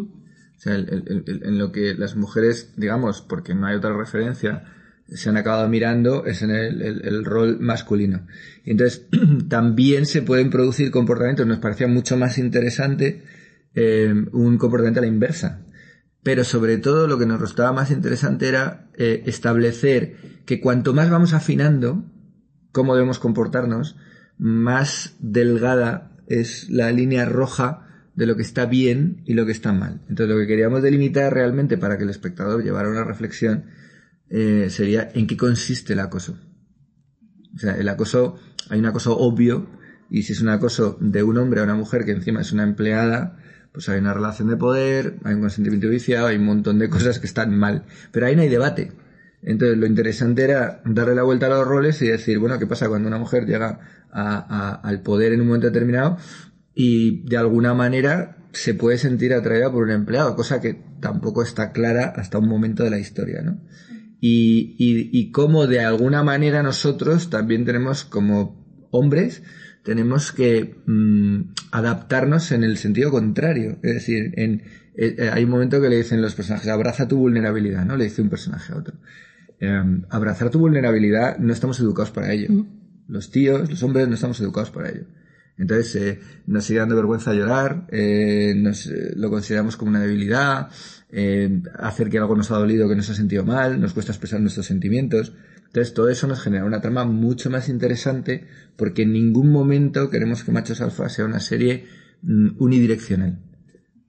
O 0.57 0.61
sea, 0.61 0.75
en 0.75 1.57
lo 1.57 1.71
que 1.71 1.93
las 1.93 2.15
mujeres, 2.15 2.73
digamos, 2.75 3.21
porque 3.21 3.55
no 3.55 3.67
hay 3.67 3.77
otra 3.77 3.95
referencia, 3.95 4.65
se 5.13 5.29
han 5.29 5.37
acabado 5.37 5.67
mirando 5.69 6.25
es 6.25 6.41
en 6.41 6.51
el, 6.51 7.25
rol 7.25 7.59
masculino. 7.59 8.27
Y 8.63 8.71
entonces, 8.71 9.07
también 9.49 10.05
se 10.05 10.21
pueden 10.21 10.49
producir 10.49 10.91
comportamientos, 10.91 11.47
nos 11.47 11.59
parecía 11.59 11.87
mucho 11.87 12.17
más 12.17 12.37
interesante 12.37 13.23
em, 13.73 14.27
un 14.31 14.57
comportamiento 14.57 14.99
a 14.99 15.01
la 15.01 15.07
inversa. 15.07 15.61
Pero 16.23 16.43
sobre 16.43 16.77
todo 16.77 17.07
lo 17.07 17.17
que 17.17 17.25
nos 17.25 17.39
resultaba 17.39 17.71
más 17.71 17.91
interesante 17.91 18.47
era 18.47 18.89
eh, 18.97 19.23
establecer 19.25 20.17
que 20.45 20.59
cuanto 20.59 20.93
más 20.93 21.09
vamos 21.09 21.33
afinando 21.33 22.03
cómo 22.71 22.95
debemos 22.95 23.19
comportarnos, 23.19 23.95
más 24.37 25.15
delgada 25.19 26.11
es 26.27 26.69
la 26.69 26.91
línea 26.91 27.25
roja 27.25 27.87
de 28.15 28.25
lo 28.25 28.35
que 28.35 28.41
está 28.41 28.65
bien 28.65 29.21
y 29.25 29.33
lo 29.33 29.45
que 29.45 29.51
está 29.51 29.71
mal. 29.73 30.01
Entonces 30.09 30.35
lo 30.35 30.41
que 30.41 30.47
queríamos 30.47 30.81
delimitar 30.81 31.33
realmente 31.33 31.77
para 31.77 31.97
que 31.97 32.03
el 32.03 32.09
espectador 32.09 32.63
llevara 32.63 32.89
una 32.89 33.03
reflexión 33.03 33.65
eh, 34.29 34.67
sería 34.69 35.09
en 35.13 35.25
qué 35.25 35.37
consiste 35.37 35.93
el 35.93 35.99
acoso. 35.99 36.37
O 37.55 37.57
sea, 37.57 37.75
el 37.75 37.87
acoso, 37.89 38.37
hay 38.69 38.79
un 38.79 38.85
acoso 38.85 39.17
obvio 39.17 39.67
y 40.09 40.23
si 40.23 40.33
es 40.33 40.41
un 40.41 40.49
acoso 40.49 40.97
de 40.99 41.23
un 41.23 41.37
hombre 41.37 41.61
a 41.61 41.63
una 41.63 41.75
mujer 41.75 42.05
que 42.05 42.11
encima 42.11 42.41
es 42.41 42.51
una 42.51 42.63
empleada, 42.63 43.37
pues 43.73 43.87
hay 43.89 43.99
una 43.99 44.13
relación 44.13 44.49
de 44.49 44.57
poder, 44.57 45.15
hay 45.23 45.35
un 45.35 45.41
consentimiento 45.41 45.89
viciado, 45.89 46.27
hay 46.27 46.37
un 46.37 46.45
montón 46.45 46.79
de 46.79 46.89
cosas 46.89 47.19
que 47.19 47.27
están 47.27 47.57
mal. 47.57 47.85
Pero 48.11 48.25
ahí 48.25 48.35
no 48.35 48.41
hay 48.41 48.49
debate. 48.49 48.91
Entonces 49.41 49.77
lo 49.77 49.85
interesante 49.85 50.43
era 50.43 50.81
darle 50.85 51.15
la 51.15 51.23
vuelta 51.23 51.45
a 51.45 51.49
los 51.49 51.65
roles 51.65 52.01
y 52.01 52.07
decir, 52.07 52.39
bueno, 52.39 52.59
¿qué 52.59 52.67
pasa 52.67 52.89
cuando 52.89 53.07
una 53.07 53.17
mujer 53.17 53.45
llega 53.45 53.79
al 54.11 55.01
poder 55.01 55.33
en 55.33 55.41
un 55.41 55.47
momento 55.47 55.67
determinado 55.67 56.17
y 56.73 57.27
de 57.29 57.37
alguna 57.37 57.73
manera 57.73 58.37
se 58.51 58.73
puede 58.73 58.97
sentir 58.97 59.33
atraída 59.33 59.71
por 59.71 59.83
un 59.83 59.91
empleado, 59.91 60.35
cosa 60.35 60.59
que 60.59 60.81
tampoco 60.99 61.43
está 61.43 61.71
clara 61.71 62.13
hasta 62.15 62.39
un 62.39 62.49
momento 62.49 62.83
de 62.83 62.89
la 62.89 62.97
historia, 62.97 63.41
¿no? 63.43 63.59
Y, 64.19 64.75
y, 64.77 65.09
y 65.17 65.31
cómo 65.31 65.67
de 65.67 65.81
alguna 65.81 66.23
manera 66.23 66.63
nosotros 66.63 67.29
también 67.29 67.63
tenemos 67.63 68.03
como 68.03 68.87
hombres 68.91 69.43
tenemos 69.83 70.31
que 70.31 70.75
mm, 70.85 71.53
adaptarnos 71.71 72.51
en 72.51 72.63
el 72.63 72.77
sentido 72.77 73.11
contrario. 73.11 73.79
Es 73.81 73.93
decir, 73.93 74.33
en, 74.35 74.63
eh, 74.95 75.15
eh, 75.17 75.29
hay 75.31 75.43
un 75.45 75.49
momento 75.49 75.81
que 75.81 75.89
le 75.89 75.97
dicen 75.97 76.21
los 76.21 76.35
personajes, 76.35 76.67
abraza 76.67 77.07
tu 77.07 77.17
vulnerabilidad, 77.17 77.85
¿no? 77.85 77.95
Le 77.95 78.05
dice 78.05 78.21
un 78.21 78.29
personaje 78.29 78.73
a 78.73 78.77
otro. 78.77 78.95
Em, 79.59 80.03
abrazar 80.09 80.49
tu 80.49 80.59
vulnerabilidad 80.59 81.37
no 81.39 81.53
estamos 81.53 81.79
educados 81.79 82.11
para 82.11 82.31
ello. 82.31 82.65
Los 83.07 83.31
tíos, 83.31 83.69
los 83.69 83.81
hombres 83.83 84.07
no 84.07 84.15
estamos 84.15 84.39
educados 84.41 84.71
para 84.71 84.89
ello. 84.89 85.05
Entonces 85.57 85.95
eh, 85.95 86.19
nos 86.47 86.63
sigue 86.63 86.79
dando 86.79 86.95
vergüenza 86.95 87.33
llorar, 87.33 87.87
nos, 88.55 88.89
lo 89.15 89.29
consideramos 89.29 89.75
como 89.75 89.89
una 89.89 89.99
debilidad, 89.99 90.69
hacer 91.79 92.09
que 92.09 92.17
algo 92.17 92.35
nos 92.35 92.49
ha 92.51 92.57
dolido, 92.57 92.87
que 92.87 92.95
nos 92.95 93.09
ha 93.09 93.13
sentido 93.13 93.43
mal, 93.43 93.81
nos 93.81 93.93
cuesta 93.93 94.13
expresar 94.13 94.39
nuestros 94.39 94.67
sentimientos. 94.67 95.33
Entonces 95.69 95.93
todo 95.93 96.09
eso 96.09 96.25
nos 96.25 96.41
genera 96.41 96.65
una 96.65 96.81
trama 96.81 97.05
mucho 97.05 97.51
más 97.51 97.69
interesante 97.69 98.47
porque 98.75 99.03
en 99.03 99.13
ningún 99.13 99.51
momento 99.51 100.09
queremos 100.09 100.43
que 100.43 100.51
Machos 100.51 100.81
Alfa 100.81 101.09
sea 101.09 101.25
una 101.25 101.39
serie 101.39 101.85
mm, 102.23 102.55
unidireccional. 102.57 103.39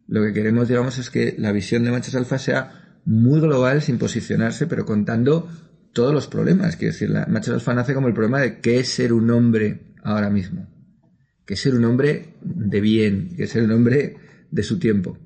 Lo 0.06 0.22
que 0.22 0.32
queremos, 0.32 0.68
digamos, 0.68 0.96
es 0.96 1.10
que 1.10 1.34
la 1.38 1.52
visión 1.52 1.84
de 1.84 1.90
Machos 1.90 2.14
Alfa 2.14 2.38
sea 2.38 2.98
muy 3.04 3.40
global 3.40 3.82
sin 3.82 3.98
posicionarse, 3.98 4.66
pero 4.66 4.86
contando 4.86 5.50
todos 5.92 6.14
los 6.14 6.28
problemas. 6.28 6.76
Quiero 6.76 6.94
decir, 6.94 7.10
Machos 7.28 7.52
Alfa 7.52 7.74
nace 7.74 7.92
como 7.92 8.08
el 8.08 8.14
problema 8.14 8.40
de 8.40 8.60
qué 8.60 8.80
es 8.80 8.88
ser 8.88 9.12
un 9.12 9.30
hombre 9.30 9.94
ahora 10.02 10.30
mismo. 10.30 10.66
Que 11.44 11.54
es 11.54 11.60
ser 11.60 11.74
un 11.74 11.84
hombre 11.84 12.36
de 12.40 12.80
bien, 12.80 13.36
que 13.36 13.44
es 13.44 13.50
ser 13.50 13.64
un 13.64 13.72
hombre 13.72 14.16
de 14.50 14.62
su 14.62 14.78
tiempo. 14.78 15.18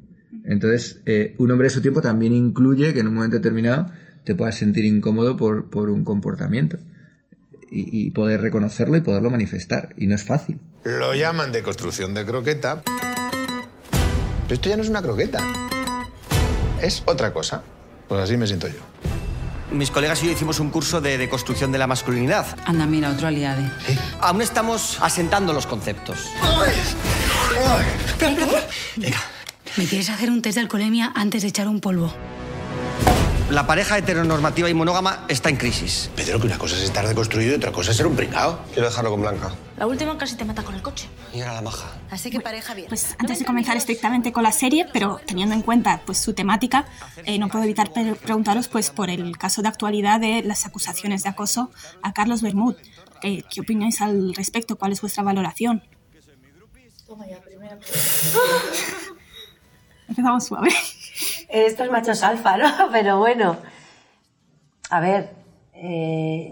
Entonces, 0.44 1.00
eh, 1.06 1.36
un 1.38 1.52
hombre 1.52 1.66
de 1.66 1.74
su 1.74 1.80
tiempo 1.80 2.02
también 2.02 2.32
incluye 2.32 2.92
que 2.92 3.00
en 3.00 3.06
un 3.06 3.14
momento 3.14 3.36
determinado 3.36 3.86
te 4.24 4.34
puedas 4.34 4.56
sentir 4.56 4.84
incómodo 4.84 5.36
por, 5.36 5.70
por 5.70 5.90
un 5.90 6.04
comportamiento 6.04 6.78
y, 7.70 8.06
y, 8.06 8.10
poder 8.10 8.40
reconocerlo 8.40 8.96
y 8.96 9.00
poderlo 9.00 9.30
manifestar. 9.30 9.94
Y 9.96 10.06
no 10.06 10.14
es 10.14 10.22
fácil. 10.22 10.60
Lo 10.84 11.14
llaman 11.14 11.52
de 11.52 11.62
construcción 11.62 12.14
de 12.14 12.24
croqueta. 12.24 12.82
Pero 12.82 14.54
esto 14.54 14.68
ya 14.68 14.76
no 14.76 14.82
es 14.82 14.88
una 14.88 15.02
croqueta. 15.02 15.40
Es 16.80 17.02
otra 17.06 17.32
cosa. 17.32 17.62
Pues 18.08 18.20
así 18.20 18.36
me 18.36 18.46
siento 18.46 18.68
yo. 18.68 18.80
Mis 19.72 19.90
colegas 19.90 20.22
y 20.22 20.26
yo 20.26 20.32
hicimos 20.32 20.60
un 20.60 20.70
curso 20.70 21.00
de, 21.00 21.18
de 21.18 21.28
construcción 21.28 21.72
de 21.72 21.78
la 21.78 21.86
masculinidad. 21.86 22.46
Anda, 22.66 22.86
mira, 22.86 23.10
otro 23.10 23.26
aliado. 23.26 23.62
¿Eh? 23.88 23.98
Aún 24.20 24.42
estamos 24.42 24.98
asentando 25.00 25.52
los 25.52 25.66
conceptos. 25.66 26.28
Venga. 28.96 29.18
Me 29.76 29.86
quieres 29.86 30.10
hacer 30.10 30.30
un 30.30 30.42
test 30.42 30.54
de 30.54 30.60
alcoholemia 30.60 31.12
antes 31.16 31.42
de 31.42 31.48
echar 31.48 31.66
un 31.66 31.80
polvo. 31.80 32.12
La 33.50 33.66
pareja 33.66 33.98
heteronormativa 33.98 34.70
y 34.70 34.74
monógama 34.74 35.26
está 35.28 35.50
en 35.50 35.56
crisis. 35.56 36.10
Pedro, 36.16 36.40
que 36.40 36.46
una 36.46 36.56
cosa 36.56 36.76
es 36.76 36.82
estar 36.82 37.06
deconstruido 37.06 37.52
y 37.52 37.56
otra 37.56 37.72
cosa 37.72 37.90
es 37.90 37.96
ser 37.98 38.06
un 38.06 38.16
pringao. 38.16 38.58
Quiero 38.72 38.88
dejarlo 38.88 39.10
con 39.10 39.20
Blanca. 39.20 39.52
La 39.76 39.86
última 39.86 40.16
casi 40.16 40.34
te 40.34 40.46
mata 40.46 40.62
con 40.62 40.74
el 40.74 40.80
coche. 40.80 41.08
Y 41.34 41.42
ahora 41.42 41.54
la 41.54 41.60
maja. 41.60 41.92
Así 42.10 42.30
que 42.30 42.40
pareja 42.40 42.72
bien. 42.72 42.88
Pues 42.88 43.14
antes 43.18 43.38
de 43.38 43.44
comenzar 43.44 43.76
estrictamente 43.76 44.32
con 44.32 44.44
la 44.44 44.52
serie, 44.52 44.86
pero 44.90 45.20
teniendo 45.26 45.54
en 45.54 45.60
cuenta 45.60 46.00
pues 46.06 46.18
su 46.18 46.32
temática, 46.32 46.86
eh, 47.26 47.38
no 47.38 47.48
puedo 47.48 47.64
evitar 47.64 47.92
preguntaros 47.92 48.68
pues 48.68 48.90
por 48.90 49.10
el 49.10 49.36
caso 49.36 49.60
de 49.60 49.68
actualidad 49.68 50.20
de 50.20 50.42
las 50.42 50.64
acusaciones 50.64 51.22
de 51.22 51.28
acoso 51.28 51.70
a 52.02 52.14
Carlos 52.14 52.40
Bermud. 52.40 52.76
¿Qué, 53.20 53.44
qué 53.50 53.60
opináis 53.60 54.00
al 54.00 54.34
respecto? 54.34 54.76
¿Cuál 54.76 54.92
es 54.92 55.02
vuestra 55.02 55.22
valoración? 55.22 55.82
Toma 57.06 57.26
ya, 57.28 57.38
primera 57.40 57.78
Empezamos 60.08 60.44
suave. 60.44 60.70
Esto 61.48 61.84
es 61.84 61.90
machos 61.90 62.22
alfa, 62.22 62.56
¿no? 62.56 62.66
Pero 62.92 63.18
bueno, 63.18 63.56
a 64.90 65.00
ver, 65.00 65.34
eh, 65.74 66.50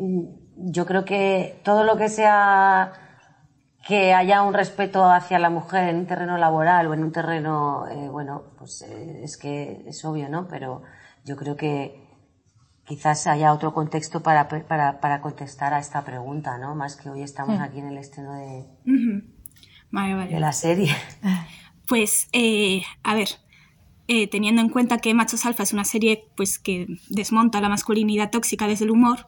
yo 0.56 0.86
creo 0.86 1.04
que 1.04 1.60
todo 1.64 1.84
lo 1.84 1.96
que 1.96 2.08
sea 2.08 2.92
que 3.86 4.14
haya 4.14 4.42
un 4.42 4.54
respeto 4.54 5.04
hacia 5.10 5.38
la 5.40 5.50
mujer 5.50 5.88
en 5.88 5.96
un 5.96 6.06
terreno 6.06 6.38
laboral 6.38 6.86
o 6.86 6.94
en 6.94 7.02
un 7.02 7.10
terreno, 7.12 7.86
eh, 7.88 8.08
bueno, 8.08 8.42
pues 8.56 8.82
eh, 8.82 9.22
es 9.24 9.36
que 9.36 9.82
es 9.86 10.04
obvio, 10.04 10.28
¿no? 10.28 10.46
Pero 10.46 10.82
yo 11.24 11.36
creo 11.36 11.56
que 11.56 12.00
quizás 12.84 13.26
haya 13.26 13.52
otro 13.52 13.74
contexto 13.74 14.22
para, 14.22 14.48
para, 14.48 15.00
para 15.00 15.20
contestar 15.20 15.74
a 15.74 15.78
esta 15.80 16.04
pregunta, 16.04 16.58
¿no? 16.58 16.74
Más 16.76 16.96
que 16.96 17.10
hoy 17.10 17.22
estamos 17.22 17.60
aquí 17.60 17.78
en 17.80 17.88
el 17.88 17.98
estreno 17.98 18.34
de, 18.34 18.66
Uh 18.86 18.90
-huh. 18.90 19.24
vale, 19.90 20.14
vale. 20.14 20.34
de 20.34 20.40
la 20.40 20.52
serie. 20.52 20.94
Pues, 21.88 22.28
eh, 22.32 22.82
a 23.02 23.14
ver, 23.14 23.28
eh, 24.08 24.28
teniendo 24.28 24.60
en 24.60 24.68
cuenta 24.68 24.98
que 24.98 25.14
Machos 25.14 25.46
Alfa 25.46 25.62
es 25.62 25.72
una 25.72 25.84
serie 25.84 26.28
pues, 26.36 26.58
que 26.58 26.86
desmonta 27.08 27.60
la 27.60 27.68
masculinidad 27.68 28.30
tóxica 28.30 28.66
desde 28.66 28.84
el 28.84 28.90
humor, 28.90 29.26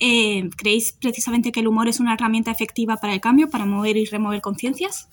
eh, 0.00 0.50
¿creéis 0.56 0.92
precisamente 0.92 1.52
que 1.52 1.60
el 1.60 1.68
humor 1.68 1.88
es 1.88 2.00
una 2.00 2.14
herramienta 2.14 2.50
efectiva 2.50 2.96
para 2.96 3.14
el 3.14 3.20
cambio, 3.20 3.48
para 3.48 3.66
mover 3.66 3.96
y 3.96 4.04
remover 4.04 4.40
conciencias? 4.40 5.08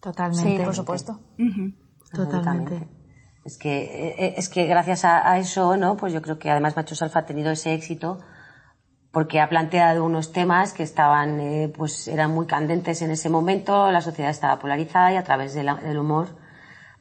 Totalmente. 0.00 0.58
Sí, 0.58 0.64
por 0.64 0.74
supuesto. 0.74 1.20
Uh 1.38 1.42
-huh. 1.42 1.74
Totalmente. 2.12 2.88
Es 3.44 3.58
que, 3.58 4.34
es 4.38 4.48
que 4.48 4.66
gracias 4.66 5.04
a, 5.04 5.30
a, 5.30 5.38
eso, 5.38 5.76
¿no? 5.76 5.96
Pues 5.96 6.14
yo 6.14 6.22
creo 6.22 6.38
que 6.38 6.50
además 6.50 6.76
Machos 6.76 7.02
Alfa 7.02 7.20
ha 7.20 7.26
tenido 7.26 7.50
ese 7.50 7.74
éxito 7.74 8.18
porque 9.14 9.40
ha 9.40 9.48
planteado 9.48 10.04
unos 10.04 10.32
temas 10.32 10.72
que 10.72 10.82
estaban, 10.82 11.40
eh, 11.40 11.72
pues 11.74 12.08
eran 12.08 12.32
muy 12.32 12.46
candentes 12.46 13.00
en 13.00 13.12
ese 13.12 13.30
momento, 13.30 13.92
la 13.92 14.00
sociedad 14.00 14.30
estaba 14.30 14.58
polarizada 14.58 15.12
y 15.12 15.16
a 15.16 15.22
través 15.22 15.54
de 15.54 15.62
la, 15.62 15.76
del 15.76 15.98
humor, 15.98 16.36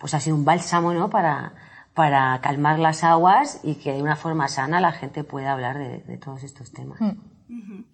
pues 0.04 0.14
ha 0.16 0.20
sido 0.20 0.36
un 0.36 0.44
bálsamo, 0.44 0.94
¿no? 0.94 1.10
Para, 1.10 1.54
para 1.94 2.38
calmar 2.42 2.78
las 2.78 3.06
aguas 3.06 3.62
y 3.64 3.76
que 3.76 3.94
de 3.94 4.02
una 4.02 4.18
forma 4.18 4.50
sana 4.50 4.82
la 4.82 4.92
gente 4.92 5.24
pueda 5.24 5.54
hablar 5.54 5.78
de, 5.78 6.00
de 6.00 6.18
todos 6.18 6.44
estos 6.44 6.74
temas. 6.74 7.00
-huh. 7.00 7.86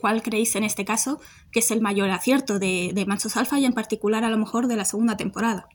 ¿Cuál 0.00 0.22
creéis 0.22 0.56
en 0.56 0.64
este 0.64 0.86
caso 0.86 1.20
que 1.52 1.58
es 1.58 1.70
el 1.70 1.82
mayor 1.82 2.08
acierto 2.08 2.58
de, 2.58 2.92
de 2.94 3.04
Machos 3.04 3.36
Alfa 3.36 3.58
y 3.58 3.66
en 3.66 3.74
particular 3.74 4.24
a 4.24 4.30
lo 4.30 4.38
mejor 4.38 4.68
de 4.68 4.76
la 4.76 4.86
segunda 4.86 5.18
temporada? 5.18 5.68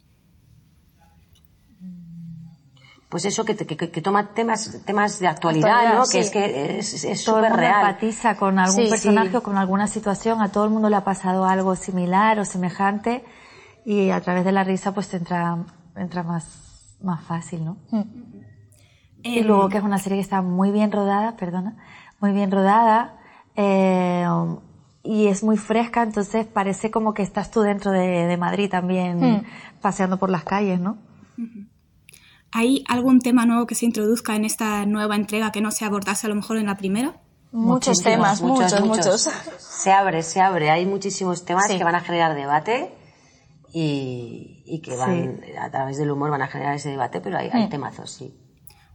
pues 3.07 3.25
eso, 3.25 3.45
que, 3.45 3.55
que, 3.55 3.77
que, 3.77 4.01
toma 4.01 4.33
temas 4.33 4.81
temas 4.85 5.19
de 5.19 5.27
actualidad, 5.27 5.69
actualidad 5.69 5.99
¿no? 5.99 6.05
Sí. 6.05 6.17
Que 6.17 6.19
es 6.19 6.31
que 6.31 7.11
es 7.11 7.21
súper 7.21 7.53
real. 7.53 7.75
empatiza 7.75 8.35
con 8.37 8.57
algún 8.57 8.85
sí, 8.85 8.89
personaje 8.89 9.29
sí. 9.29 9.35
o 9.37 9.43
con 9.43 9.57
alguna 9.57 9.87
situación, 9.87 10.41
a 10.41 10.51
todo 10.51 10.65
el 10.65 10.71
mundo 10.71 10.89
le 10.89 10.95
ha 10.95 11.03
pasado 11.03 11.45
algo 11.45 11.75
similar 11.75 12.39
o 12.39 12.45
semejante 12.45 13.23
y 13.85 14.09
a 14.09 14.19
través 14.19 14.43
de 14.43 14.51
la 14.51 14.63
risa 14.63 14.93
pues 14.93 15.13
entra, 15.13 15.63
entra 15.95 16.23
más, 16.23 16.97
más 17.01 17.23
fácil, 17.23 17.63
¿no? 17.63 17.77
Mm. 17.91 18.03
Y 19.21 19.41
luego 19.43 19.69
que 19.69 19.77
es 19.77 19.83
una 19.83 19.97
serie 19.99 20.17
que 20.17 20.23
está 20.23 20.41
muy 20.41 20.71
bien 20.71 20.91
rodada, 20.91 21.35
perdona, 21.35 21.77
muy 22.19 22.31
bien 22.31 22.51
rodada 22.51 23.17
eh, 23.55 24.27
y 25.03 25.27
es 25.27 25.43
muy 25.43 25.57
fresca, 25.57 26.03
entonces 26.03 26.45
parece 26.47 26.91
como 26.91 27.13
que 27.13 27.23
estás 27.23 27.51
tú 27.51 27.61
dentro 27.61 27.91
de, 27.91 28.25
de 28.25 28.37
Madrid 28.37 28.69
también 28.69 29.19
mm. 29.19 29.45
paseando 29.81 30.17
por 30.17 30.29
las 30.29 30.43
calles, 30.43 30.79
¿no? 30.79 30.97
¿Hay 32.51 32.83
algún 32.87 33.19
tema 33.19 33.45
nuevo 33.45 33.67
que 33.67 33.75
se 33.75 33.85
introduzca 33.85 34.35
en 34.35 34.45
esta 34.45 34.85
nueva 34.85 35.15
entrega 35.15 35.51
que 35.51 35.61
no 35.61 35.71
se 35.71 35.85
abordase 35.85 36.25
a 36.25 36.29
lo 36.29 36.35
mejor 36.35 36.57
en 36.57 36.67
la 36.67 36.77
primera? 36.77 37.17
Muchos 37.51 38.01
temas, 38.01 38.41
muchos, 38.41 38.79
muchos, 38.81 39.05
muchos, 39.05 39.29
Se 39.57 39.91
abre, 39.91 40.23
se 40.23 40.41
abre. 40.41 40.69
Hay 40.69 40.85
muchísimos 40.85 41.45
temas 41.45 41.67
sí. 41.67 41.77
que 41.77 41.83
van 41.83 41.95
a 41.95 42.01
generar 42.01 42.35
debate 42.35 42.93
y, 43.77 44.63
y 44.65 44.79
que 44.79 44.95
van, 44.95 45.41
sí. 45.43 45.51
a 45.59 45.69
través 45.69 45.97
del 45.97 46.09
humor 46.09 46.31
van 46.31 46.41
a 46.41 46.47
generar 46.47 46.75
ese 46.75 46.91
debate, 46.91 47.19
pero 47.19 47.37
hay, 47.37 47.49
hay 47.51 47.67
temazos, 47.67 48.09
sí. 48.09 48.33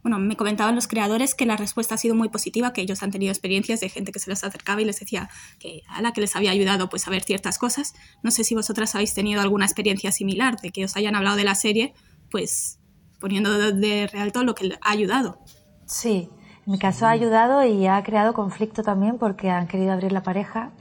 Bueno, 0.01 0.17
me 0.17 0.35
comentaban 0.35 0.73
los 0.73 0.87
creadores 0.87 1.35
que 1.35 1.45
la 1.45 1.55
respuesta 1.55 1.93
ha 1.93 1.97
sido 1.99 2.15
muy 2.15 2.29
positiva, 2.29 2.73
que 2.73 2.81
ellos 2.81 3.03
han 3.03 3.11
tenido 3.11 3.31
experiencias 3.31 3.79
de 3.79 3.89
gente 3.89 4.11
que 4.11 4.17
se 4.17 4.31
les 4.31 4.43
acercaba 4.43 4.81
y 4.81 4.85
les 4.85 4.99
decía 4.99 5.29
que 5.59 5.83
a 5.87 6.01
la 6.01 6.13
que 6.13 6.21
les 6.21 6.35
había 6.35 6.49
ayudado 6.49 6.89
pues 6.89 7.07
a 7.07 7.11
ver 7.11 7.21
ciertas 7.21 7.59
cosas. 7.59 7.93
No 8.23 8.31
sé 8.31 8.43
si 8.43 8.55
vosotras 8.55 8.95
habéis 8.95 9.13
tenido 9.13 9.39
alguna 9.41 9.65
experiencia 9.65 10.11
similar, 10.11 10.59
de 10.59 10.71
que 10.71 10.83
os 10.83 10.97
hayan 10.97 11.15
hablado 11.15 11.35
de 11.35 11.43
la 11.43 11.53
serie, 11.53 11.93
pues 12.31 12.79
poniendo 13.19 13.55
de, 13.55 13.73
de 13.73 14.07
real 14.07 14.31
todo 14.31 14.45
lo 14.45 14.55
que 14.55 14.79
ha 14.81 14.89
ayudado. 14.89 15.37
Sí, 15.85 16.27
en 16.65 16.71
mi 16.71 16.79
caso 16.79 17.05
ha 17.05 17.11
ayudado 17.11 17.63
y 17.63 17.85
ha 17.85 18.01
creado 18.01 18.33
conflicto 18.33 18.81
también 18.81 19.19
porque 19.19 19.51
han 19.51 19.67
querido 19.67 19.91
abrir 19.91 20.11
la 20.11 20.23
pareja 20.23 20.71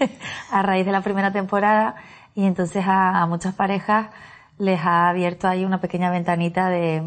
a 0.50 0.60
raíz 0.60 0.84
de 0.84 0.92
la 0.92 1.00
primera 1.00 1.32
temporada 1.32 1.96
y 2.36 2.44
entonces 2.44 2.84
a, 2.86 3.26
muchas 3.26 3.54
parejas 3.54 4.10
les 4.58 4.78
ha 4.80 5.08
abierto 5.08 5.48
ahí 5.48 5.64
una 5.64 5.80
pequeña 5.80 6.10
ventanita 6.10 6.68
de 6.68 7.02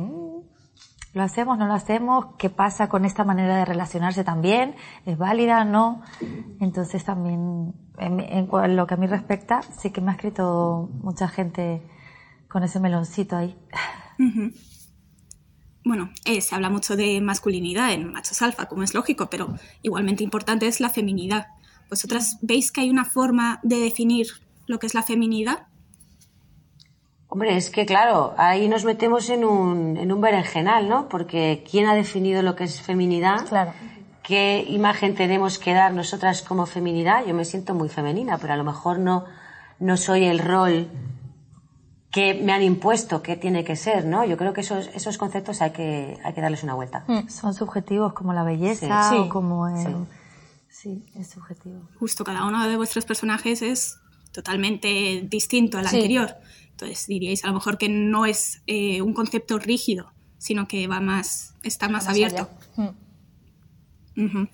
¿lo 1.13 1.24
hacemos, 1.24 1.59
no 1.59 1.67
lo 1.67 1.74
hacemos? 1.74 2.36
¿Qué 2.39 2.50
pasa 2.50 2.89
con 2.89 3.05
esta 3.05 3.24
manera 3.24 3.55
de 3.55 3.63
relacionarse 3.63 4.24
también? 4.24 4.75
¿Es 5.05 5.19
válida 5.19 5.63
no? 5.65 6.01
Entonces 6.59 7.05
también, 7.05 7.75
en, 8.00 8.19
en, 8.19 8.75
lo 8.75 8.88
que 8.88 8.95
a 8.95 8.98
mí 8.98 9.05
respecta, 9.05 9.62
sí 9.62 9.91
que 9.91 10.01
me 10.01 10.09
ha 10.09 10.15
escrito 10.15 10.89
mucha 11.03 11.27
gente 11.27 11.83
con 12.48 12.63
ese 12.63 12.79
meloncito 12.79 13.38
ahí. 13.38 13.55
Bueno, 15.86 16.09
eh, 16.25 16.41
se 16.41 16.55
habla 16.55 16.71
mucho 16.71 16.95
de 16.95 17.21
masculinidad 17.21 17.93
en 17.93 18.12
machos 18.13 18.41
alfa, 18.41 18.65
como 18.65 18.81
es 18.81 18.95
lógico, 18.95 19.29
pero 19.29 19.53
igualmente 19.83 20.24
importante 20.24 20.67
es 20.67 20.79
la 20.79 20.89
feminidad. 20.89 21.48
¿Vosotras 21.88 22.39
veis 22.41 22.71
que 22.71 22.81
hay 22.81 22.89
una 22.89 23.05
forma 23.05 23.59
de 23.62 23.77
definir 23.77 24.27
lo 24.69 24.77
que 24.77 24.85
es 24.85 24.93
la 24.93 25.01
feminidad? 25.01 25.67
Hombre, 27.27 27.57
es 27.57 27.69
que 27.71 27.85
claro, 27.85 28.35
ahí 28.38 28.67
nos 28.67 28.85
metemos 28.85 29.29
en 29.29 29.43
un, 29.43 29.97
en 29.97 30.11
un 30.11 30.21
berenjenal, 30.21 30.88
¿no? 30.88 31.09
Porque 31.09 31.65
¿quién 31.69 31.88
ha 31.88 31.95
definido 31.95 32.43
lo 32.43 32.55
que 32.55 32.65
es 32.65 32.81
feminidad? 32.81 33.47
Claro. 33.47 33.73
¿Qué 34.21 34.63
imagen 34.67 35.15
tenemos 35.15 35.57
que 35.57 35.73
dar 35.73 35.93
nosotras 35.93 36.43
como 36.43 36.67
feminidad? 36.67 37.25
Yo 37.25 37.33
me 37.33 37.45
siento 37.45 37.73
muy 37.73 37.89
femenina, 37.89 38.38
pero 38.38 38.53
a 38.53 38.57
lo 38.57 38.63
mejor 38.63 38.99
no, 38.99 39.25
no 39.79 39.97
soy 39.97 40.25
el 40.25 40.38
rol 40.38 40.88
que 42.11 42.35
me 42.35 42.53
han 42.53 42.61
impuesto 42.61 43.23
qué 43.23 43.35
tiene 43.38 43.63
que 43.63 43.75
ser, 43.75 44.05
¿no? 44.05 44.23
Yo 44.23 44.38
creo 44.38 44.53
que 44.53 44.61
esos, 44.61 44.88
esos 44.93 45.17
conceptos 45.17 45.63
hay 45.63 45.71
que, 45.71 46.19
hay 46.23 46.33
que 46.33 46.41
darles 46.41 46.61
una 46.63 46.75
vuelta. 46.75 47.05
Mm. 47.07 47.27
Son 47.27 47.55
subjetivos 47.55 48.13
como 48.13 48.33
la 48.33 48.43
belleza 48.43 49.09
sí. 49.09 49.15
o 49.17 49.29
como 49.29 49.67
el... 49.67 50.07
sí. 50.69 51.03
sí. 51.03 51.05
es 51.15 51.29
subjetivo. 51.29 51.81
Justo, 51.99 52.23
cada 52.23 52.45
uno 52.45 52.67
de 52.67 52.77
vuestros 52.77 53.05
personajes 53.05 53.63
es 53.63 53.99
totalmente 54.31 55.25
distinto 55.29 55.77
al 55.77 55.88
sí. 55.88 55.95
anterior. 55.98 56.36
Entonces 56.71 57.07
diríais 57.07 57.43
a 57.43 57.48
lo 57.48 57.53
mejor 57.53 57.77
que 57.77 57.89
no 57.89 58.25
es 58.25 58.62
eh, 58.67 59.01
un 59.01 59.13
concepto 59.13 59.59
rígido, 59.59 60.13
sino 60.38 60.67
que 60.67 60.88
va 60.88 61.01
más, 61.01 61.55
está 61.63 61.89
más, 61.89 62.05
más 62.05 62.13
abierto. 62.13 62.50
Mm. 62.75 62.88
Uh 64.17 64.27
-huh. 64.27 64.50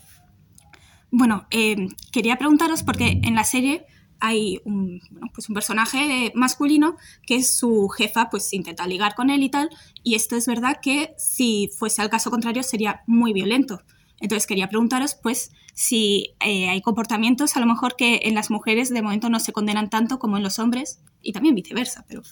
Bueno, 1.12 1.48
eh, 1.51 1.88
quería 2.12 2.38
preguntaros 2.38 2.84
porque 2.84 3.22
en 3.24 3.36
la 3.36 3.44
serie 3.44 3.86
hay 4.20 4.60
un, 4.65 5.01
bueno, 5.12 5.32
pues 5.34 5.50
un 5.50 5.55
personaje 5.55 6.32
masculino 6.36 6.98
que 7.25 7.44
su 7.44 7.89
jefa 7.89 8.29
pues 8.29 8.51
intenta 8.53 8.88
ligar 8.88 9.15
con 9.15 9.29
él 9.29 9.44
y 9.44 9.50
tal, 9.50 9.70
y 10.03 10.15
esto 10.15 10.36
es 10.36 10.46
verdad 10.46 10.79
que 10.82 11.13
si 11.17 11.70
fuese 11.77 12.01
al 12.01 12.10
caso 12.10 12.32
contrario 12.32 12.63
sería 12.63 13.03
muy 13.08 13.34
violento. 13.34 13.82
Entonces 14.25 14.48
quería 14.48 14.67
preguntaros 14.70 15.13
pues 15.13 15.51
si 15.75 16.36
eh, 16.39 16.67
hay 16.67 16.82
comportamientos 16.82 17.55
a 17.58 17.60
lo 17.60 17.67
mejor 17.67 17.96
que 17.96 18.22
en 18.24 18.34
las 18.34 18.50
mujeres 18.50 18.89
de 18.89 19.03
momento 19.03 19.29
no 19.29 19.39
se 19.39 19.53
condenan 19.53 19.91
tanto 19.91 20.17
como 20.17 20.38
en 20.38 20.41
los 20.41 20.58
hombres 20.58 21.00
y 21.22 21.32
también 21.32 21.53
viceversa, 21.53 22.03
pero... 22.08 22.24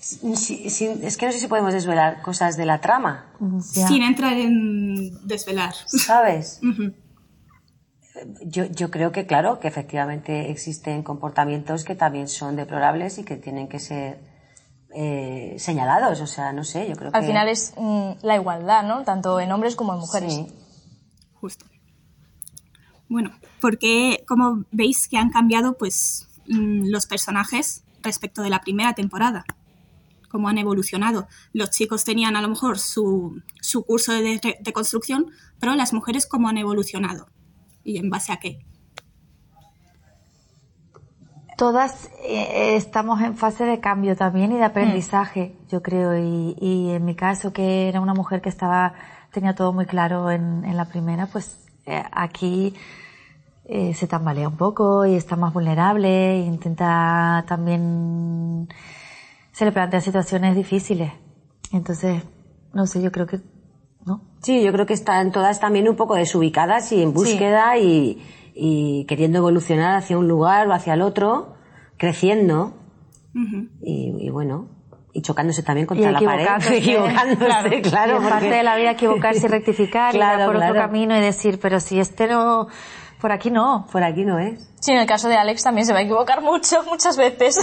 es 0.00 0.18
que 1.18 1.26
no 1.26 1.32
sé 1.32 1.38
si 1.38 1.48
podemos 1.48 1.74
desvelar 1.74 2.22
cosas 2.22 2.56
de 2.56 2.64
la 2.64 2.80
trama. 2.80 3.26
Sin 3.60 4.02
entrar 4.02 4.32
en 4.38 5.26
desvelar. 5.26 5.74
¿Sabes? 5.86 6.60
yo, 8.46 8.64
yo 8.64 8.90
creo 8.90 9.12
que, 9.12 9.26
claro, 9.26 9.60
que 9.60 9.68
efectivamente 9.68 10.50
existen 10.50 11.02
comportamientos 11.02 11.84
que 11.84 11.94
también 11.94 12.26
son 12.26 12.56
deplorables 12.56 13.18
y 13.18 13.24
que 13.24 13.36
tienen 13.36 13.68
que 13.68 13.80
ser 13.80 14.29
eh, 14.94 15.56
señalados. 15.58 16.20
O 16.20 16.26
sea, 16.26 16.52
no 16.52 16.64
sé, 16.64 16.88
yo 16.88 16.94
creo 16.96 17.12
que. 17.12 17.18
Al 17.18 17.24
final 17.24 17.48
es 17.48 17.74
mm, 17.76 18.10
la 18.22 18.36
igualdad, 18.36 18.82
¿no? 18.84 19.02
Tanto 19.04 19.40
en 19.40 19.52
hombres 19.52 19.76
como 19.76 19.94
en 19.94 20.00
mujeres. 20.00 20.34
Sí. 20.34 20.46
Justo. 21.34 21.66
Bueno, 23.08 23.32
porque 23.60 24.24
como 24.26 24.64
veis 24.70 25.08
que 25.08 25.16
han 25.16 25.30
cambiado 25.30 25.76
pues 25.76 26.28
mm, 26.48 26.84
los 26.86 27.06
personajes 27.06 27.82
respecto 28.02 28.42
de 28.42 28.50
la 28.50 28.60
primera 28.60 28.94
temporada, 28.94 29.44
cómo 30.28 30.48
han 30.48 30.58
evolucionado. 30.58 31.26
Los 31.52 31.70
chicos 31.70 32.04
tenían 32.04 32.36
a 32.36 32.42
lo 32.42 32.48
mejor 32.48 32.78
su, 32.78 33.42
su 33.60 33.84
curso 33.84 34.12
de, 34.12 34.58
de 34.60 34.72
construcción, 34.72 35.26
pero 35.58 35.74
las 35.74 35.92
mujeres 35.92 36.26
cómo 36.26 36.48
han 36.48 36.58
evolucionado 36.58 37.28
y 37.84 37.98
en 37.98 38.10
base 38.10 38.32
a 38.32 38.38
qué. 38.38 38.64
Todas 41.60 42.08
eh, 42.24 42.74
estamos 42.76 43.20
en 43.20 43.36
fase 43.36 43.66
de 43.66 43.80
cambio 43.80 44.16
también 44.16 44.50
y 44.50 44.56
de 44.56 44.64
aprendizaje, 44.64 45.52
mm. 45.52 45.68
yo 45.68 45.82
creo. 45.82 46.16
Y, 46.16 46.88
en 46.88 47.04
mi 47.04 47.14
caso, 47.14 47.52
que 47.52 47.86
era 47.86 48.00
una 48.00 48.14
mujer 48.14 48.40
que 48.40 48.48
estaba, 48.48 48.94
tenía 49.30 49.54
todo 49.54 49.70
muy 49.74 49.84
claro 49.84 50.30
en, 50.30 50.74
la 50.74 50.86
primera, 50.86 51.26
pues 51.26 51.58
eh, 51.84 52.02
aquí 52.12 52.72
eh, 53.66 53.92
se 53.92 54.06
tambalea 54.06 54.48
un 54.48 54.56
poco 54.56 55.04
y 55.04 55.16
está 55.16 55.36
más 55.36 55.52
vulnerable 55.52 56.30
e 56.30 56.46
intenta 56.46 57.44
también, 57.46 58.66
se 59.52 59.66
le 59.66 59.72
plantean 59.72 60.00
situaciones 60.00 60.56
difíciles. 60.56 61.12
Entonces, 61.74 62.22
no 62.72 62.86
sé, 62.86 63.02
yo 63.02 63.12
creo 63.12 63.26
que 63.26 63.38
¿no? 64.06 64.22
Sí, 64.42 64.62
yo 64.62 64.72
creo 64.72 64.86
que 64.86 64.94
están 64.94 65.30
todas 65.30 65.60
también 65.60 65.90
un 65.90 65.96
poco 65.96 66.14
desubicadas 66.14 66.90
y 66.92 67.02
en 67.02 67.12
búsqueda 67.12 67.76
y, 67.76 68.18
queriendo 69.06 69.38
evolucionar 69.38 69.96
hacia 69.96 70.18
un 70.18 70.28
lugar 70.28 70.68
o 70.68 70.72
hacia 70.72 70.94
el 70.94 71.02
otro, 71.02 71.54
creciendo 71.96 72.74
y, 73.82 74.30
bueno, 74.30 74.68
y 75.12 75.22
chocándose 75.22 75.62
también 75.62 75.86
contra 75.86 76.12
la 76.12 76.20
pared, 76.20 76.72
equivocándose, 76.72 77.82
claro. 77.82 78.20
parte 78.28 78.50
de 78.50 78.62
la 78.62 78.76
vida 78.76 78.92
equivocarse 78.92 79.46
y 79.46 79.48
rectificar 79.50 80.14
y 80.14 80.18
por 80.18 80.56
otro 80.56 80.74
camino 80.74 81.16
y 81.16 81.20
decir, 81.20 81.58
pero 81.60 81.80
si 81.80 81.98
este 81.98 82.28
no, 82.28 82.68
por 83.20 83.32
aquí 83.32 83.50
no. 83.50 83.86
Por 83.92 84.02
aquí 84.02 84.24
no 84.24 84.38
es. 84.38 84.68
Sí, 84.80 84.92
en 84.92 84.98
el 84.98 85.06
caso 85.06 85.28
de 85.28 85.36
Alex 85.36 85.62
también 85.62 85.86
se 85.86 85.92
va 85.92 85.98
a 85.98 86.02
equivocar 86.02 86.42
mucho, 86.42 86.82
muchas 86.84 87.16
veces. 87.16 87.58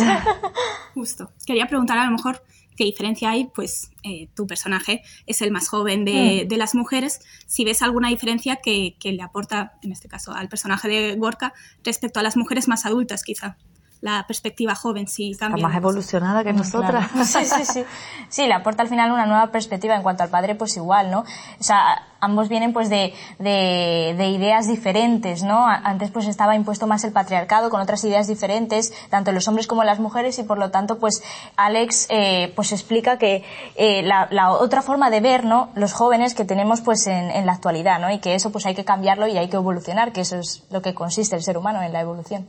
Justo. 0.93 1.31
Quería 1.45 1.65
preguntar 1.65 1.97
a 1.97 2.05
lo 2.05 2.11
mejor 2.11 2.41
qué 2.77 2.85
diferencia 2.85 3.31
hay, 3.31 3.45
pues 3.53 3.91
eh, 4.03 4.29
tu 4.35 4.47
personaje 4.47 5.01
es 5.25 5.41
el 5.41 5.51
más 5.51 5.67
joven 5.67 6.05
de, 6.05 6.43
mm. 6.45 6.47
de, 6.47 6.57
las 6.57 6.75
mujeres. 6.75 7.19
Si 7.47 7.65
ves 7.65 7.81
alguna 7.81 8.09
diferencia 8.09 8.57
que, 8.57 8.95
que, 8.99 9.11
le 9.11 9.23
aporta, 9.23 9.73
en 9.81 9.91
este 9.91 10.07
caso, 10.07 10.31
al 10.31 10.47
personaje 10.47 10.87
de 10.87 11.15
Gorka 11.15 11.53
respecto 11.83 12.19
a 12.19 12.23
las 12.23 12.37
mujeres 12.37 12.67
más 12.67 12.85
adultas, 12.85 13.23
quizá 13.23 13.57
la 14.01 14.25
perspectiva 14.27 14.75
joven 14.75 15.07
sí 15.07 15.35
cambia. 15.37 15.67
más 15.67 15.75
evolucionada 15.75 16.43
que 16.43 16.53
nosotras. 16.53 17.09
Sí, 17.25 17.45
sí, 17.45 17.65
sí. 17.65 17.83
Sí, 18.29 18.45
le 18.45 18.53
aporta 18.53 18.83
al 18.83 18.89
final 18.89 19.11
una 19.11 19.25
nueva 19.25 19.51
perspectiva 19.51 19.95
en 19.95 20.03
cuanto 20.03 20.21
al 20.21 20.29
padre, 20.29 20.53
pues 20.55 20.75
igual, 20.75 21.09
¿no? 21.09 21.21
O 21.21 21.63
sea, 21.63 22.07
ambos 22.19 22.49
vienen 22.49 22.73
pues 22.73 22.89
de, 22.89 23.13
de, 23.39 24.15
de, 24.17 24.29
ideas 24.29 24.67
diferentes, 24.67 25.43
¿no? 25.43 25.65
Antes 25.65 26.11
pues 26.11 26.27
estaba 26.27 26.55
impuesto 26.55 26.87
más 26.87 27.05
el 27.05 27.13
patriarcado 27.13 27.69
con 27.69 27.79
otras 27.79 28.03
ideas 28.03 28.27
diferentes, 28.27 28.93
tanto 29.09 29.31
en 29.31 29.35
los 29.35 29.47
hombres 29.47 29.65
como 29.65 29.81
en 29.83 29.87
las 29.87 29.99
mujeres, 29.99 30.37
y 30.39 30.43
por 30.43 30.57
lo 30.57 30.71
tanto 30.71 30.99
pues 30.99 31.23
Alex 31.55 32.07
eh, 32.09 32.51
pues 32.55 32.73
explica 32.73 33.17
que 33.17 33.45
eh, 33.75 34.01
la, 34.03 34.27
la, 34.29 34.51
otra 34.51 34.81
forma 34.81 35.09
de 35.09 35.21
ver, 35.21 35.45
¿no? 35.45 35.69
Los 35.75 35.93
jóvenes 35.93 36.33
que 36.33 36.43
tenemos 36.43 36.81
pues 36.81 37.07
en, 37.07 37.31
en 37.31 37.45
la 37.45 37.53
actualidad, 37.53 37.99
¿no? 37.99 38.11
Y 38.11 38.19
que 38.19 38.35
eso 38.35 38.51
pues 38.51 38.65
hay 38.65 38.75
que 38.75 38.83
cambiarlo 38.83 39.27
y 39.27 39.37
hay 39.37 39.47
que 39.49 39.55
evolucionar, 39.55 40.11
que 40.11 40.21
eso 40.21 40.37
es 40.37 40.65
lo 40.69 40.81
que 40.81 40.93
consiste 40.93 41.35
el 41.37 41.43
ser 41.43 41.57
humano 41.57 41.81
en 41.81 41.93
la 41.93 42.01
evolución. 42.01 42.47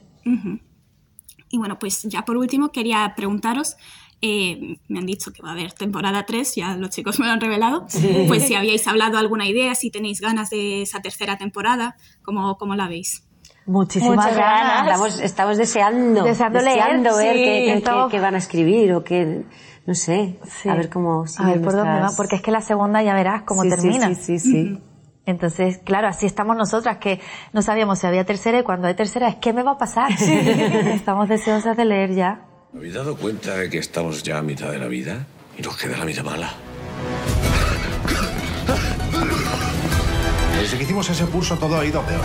Y 1.51 1.59
bueno, 1.59 1.79
pues 1.79 2.03
ya 2.05 2.25
por 2.25 2.37
último 2.37 2.71
quería 2.71 3.13
preguntaros, 3.17 3.77
eh, 4.21 4.79
me 4.89 4.99
han 4.99 5.07
dicho 5.07 5.33
que 5.33 5.43
va 5.43 5.51
a 5.51 5.53
haber 5.53 5.73
temporada 5.73 6.27
3, 6.27 6.55
ya 6.57 6.77
los 6.77 6.91
chicos 6.91 7.19
me 7.21 7.27
lo 7.27 7.33
han 7.33 7.41
revelado, 7.41 7.87
pues 8.27 8.45
si 8.45 8.55
habíais 8.55 8.87
hablado 8.89 9.17
alguna 9.19 9.47
idea, 9.47 9.75
si 9.75 9.91
tenéis 9.91 10.21
ganas 10.21 10.51
de 10.51 10.83
esa 10.83 11.01
tercera 11.01 11.39
temporada, 11.39 11.97
¿cómo, 12.23 12.57
cómo 12.59 12.75
la 12.75 12.89
veis? 12.89 13.25
Muchísimas 13.67 14.35
ganas. 14.35 15.21
Estamos, 15.21 15.59
deseando, 15.59 16.25
deseando, 16.25 17.17
ver 17.17 17.37
qué, 17.37 17.83
qué, 18.11 18.21
van 18.21 18.35
a 18.35 18.39
escribir 18.39 18.95
o 18.95 19.05
qué, 19.05 19.45
no 19.87 19.95
sé, 19.95 20.39
a 20.69 20.75
ver 20.75 20.89
cómo 20.89 21.25
A 21.37 21.47
ver 21.47 21.61
por 21.61 21.75
dónde 21.75 22.01
va, 22.01 22.11
porque 22.17 22.37
es 22.37 22.43
que 22.43 22.51
la 22.51 22.63
segunda 22.63 23.03
ya 23.03 23.15
verás 23.15 23.43
cómo 23.43 23.63
termina. 23.63 24.09
Sí, 24.09 24.15
sí, 24.15 24.39
sí. 24.39 24.79
Entonces, 25.29 25.79
claro, 25.85 26.09
así 26.09 26.25
estamos 26.25 26.57
nosotras, 26.57 26.97
que 26.97 27.21
no 27.53 27.61
sabíamos 27.61 27.99
si 27.99 28.07
había 28.07 28.25
tercera 28.25 28.61
y 28.61 28.63
cuando 28.63 28.89
hay 28.89 28.95
tercera 28.95 29.29
es 29.29 29.37
¿qué 29.37 29.53
me 29.53 29.63
va 29.63 29.73
a 29.73 29.79
pasar? 29.79 30.11
estamos 30.23 31.29
deseosas 31.29 31.77
de 31.77 31.85
leer 31.85 32.15
ya. 32.15 32.47
¿Me 32.73 32.79
habéis 32.79 32.95
dado 32.95 33.15
cuenta 33.15 33.55
de 33.55 33.69
que 33.69 33.77
estamos 33.77 34.23
ya 34.23 34.39
a 34.39 34.43
mitad 34.43 34.71
de 34.71 34.79
la 34.79 34.87
vida 34.87 35.27
y 35.59 35.61
nos 35.61 35.77
queda 35.77 35.99
la 35.99 36.07
mitad 36.07 36.25
mala? 36.25 36.55
Desde 40.59 40.79
que 40.79 40.85
hicimos 40.85 41.11
ese 41.11 41.27
curso 41.27 41.59
todo 41.59 41.79
ha 41.79 41.85
ido 41.85 42.01
peor. 42.01 42.23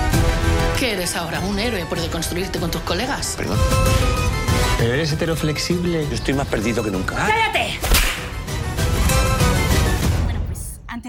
¿Qué 0.80 0.94
eres 0.94 1.18
ahora? 1.18 1.42
¿Un 1.42 1.60
héroe 1.60 1.86
por 1.88 2.00
deconstruirte 2.00 2.58
con 2.58 2.72
tus 2.72 2.82
colegas? 2.84 3.36
Perdón. 3.36 3.58
¿Pero 4.80 4.94
eres 4.94 5.12
heteroflexible? 5.12 6.08
Yo 6.08 6.16
estoy 6.16 6.36
más 6.36 6.48
perdido 6.48 6.82
que 6.82 6.92
nunca. 6.92 7.16
¡Cállate! 7.16 8.03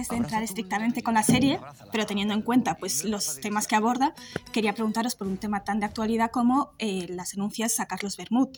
Antes 0.04 0.10
de 0.10 0.16
entrar 0.16 0.42
estrictamente 0.42 1.02
con 1.02 1.14
la 1.14 1.22
serie, 1.22 1.58
pero 1.90 2.04
teniendo 2.04 2.34
en 2.34 2.42
cuenta 2.42 2.76
pues, 2.76 3.04
los 3.04 3.40
temas 3.40 3.66
que 3.66 3.76
aborda, 3.76 4.14
quería 4.52 4.74
preguntaros 4.74 5.14
por 5.14 5.26
un 5.26 5.38
tema 5.38 5.64
tan 5.64 5.80
de 5.80 5.86
actualidad 5.86 6.30
como 6.30 6.72
eh, 6.78 7.06
las 7.08 7.30
denuncias 7.30 7.80
a 7.80 7.86
Carlos 7.86 8.16
Bermud. 8.16 8.48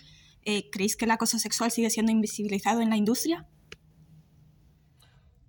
Eh, 0.44 0.68
¿Creéis 0.70 0.96
que 0.96 1.04
el 1.04 1.10
acoso 1.12 1.38
sexual 1.38 1.70
sigue 1.70 1.90
siendo 1.90 2.10
invisibilizado 2.10 2.80
en 2.80 2.90
la 2.90 2.96
industria? 2.96 3.46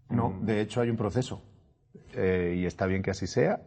No, 0.10 0.38
de 0.42 0.62
hecho 0.62 0.82
hay 0.82 0.90
un 0.90 0.98
proceso 0.98 1.42
eh, 2.14 2.56
y 2.58 2.66
está 2.66 2.86
bien 2.86 3.02
que 3.02 3.12
así 3.12 3.26
sea. 3.26 3.62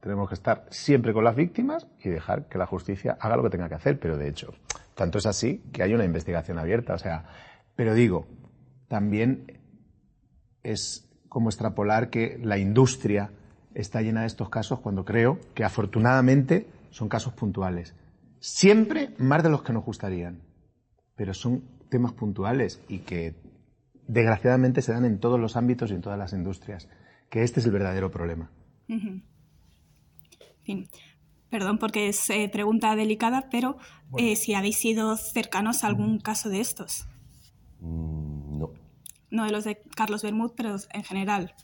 Tenemos 0.00 0.28
que 0.28 0.34
estar 0.34 0.66
siempre 0.70 1.12
con 1.12 1.24
las 1.24 1.36
víctimas 1.36 1.86
y 2.02 2.08
dejar 2.08 2.48
que 2.48 2.56
la 2.56 2.66
justicia 2.66 3.18
haga 3.20 3.36
lo 3.36 3.42
que 3.42 3.50
tenga 3.50 3.68
que 3.68 3.74
hacer, 3.74 4.00
pero 4.00 4.16
de 4.16 4.28
hecho, 4.28 4.54
tanto 4.94 5.18
es 5.18 5.26
así 5.26 5.62
que 5.72 5.82
hay 5.82 5.92
una 5.92 6.04
investigación 6.04 6.58
abierta. 6.58 6.94
O 6.94 6.98
sea, 6.98 7.26
pero 7.76 7.94
digo, 7.94 8.26
también 8.88 9.60
es 10.62 11.09
como 11.30 11.48
extrapolar 11.48 12.10
que 12.10 12.38
la 12.42 12.58
industria 12.58 13.30
está 13.72 14.02
llena 14.02 14.22
de 14.22 14.26
estos 14.26 14.50
casos 14.50 14.80
cuando 14.80 15.04
creo 15.04 15.38
que 15.54 15.64
afortunadamente 15.64 16.66
son 16.90 17.08
casos 17.08 17.32
puntuales. 17.32 17.94
Siempre 18.40 19.14
más 19.16 19.42
de 19.42 19.48
los 19.48 19.62
que 19.62 19.72
nos 19.72 19.84
gustarían, 19.84 20.42
pero 21.14 21.32
son 21.32 21.62
temas 21.88 22.12
puntuales 22.12 22.82
y 22.88 22.98
que 22.98 23.36
desgraciadamente 24.08 24.82
se 24.82 24.92
dan 24.92 25.04
en 25.04 25.20
todos 25.20 25.38
los 25.38 25.56
ámbitos 25.56 25.90
y 25.90 25.94
en 25.94 26.00
todas 26.00 26.18
las 26.18 26.32
industrias, 26.32 26.88
que 27.30 27.44
este 27.44 27.60
es 27.60 27.66
el 27.66 27.72
verdadero 27.72 28.10
problema. 28.10 28.50
Perdón 31.48 31.78
porque 31.78 32.08
es 32.08 32.28
eh, 32.30 32.48
pregunta 32.52 32.96
delicada, 32.96 33.48
pero 33.50 33.76
eh, 34.18 34.34
si 34.34 34.54
habéis 34.54 34.78
sido 34.78 35.16
cercanos 35.16 35.84
a 35.84 35.86
algún 35.86 36.18
caso 36.18 36.48
de 36.48 36.60
estos. 36.60 37.06
Mm, 37.80 38.29
no 39.30 39.44
de 39.44 39.52
los 39.52 39.64
de 39.64 39.82
Carlos 39.96 40.22
Bermud, 40.22 40.52
pero 40.56 40.76
en 40.92 41.04
general. 41.04 41.54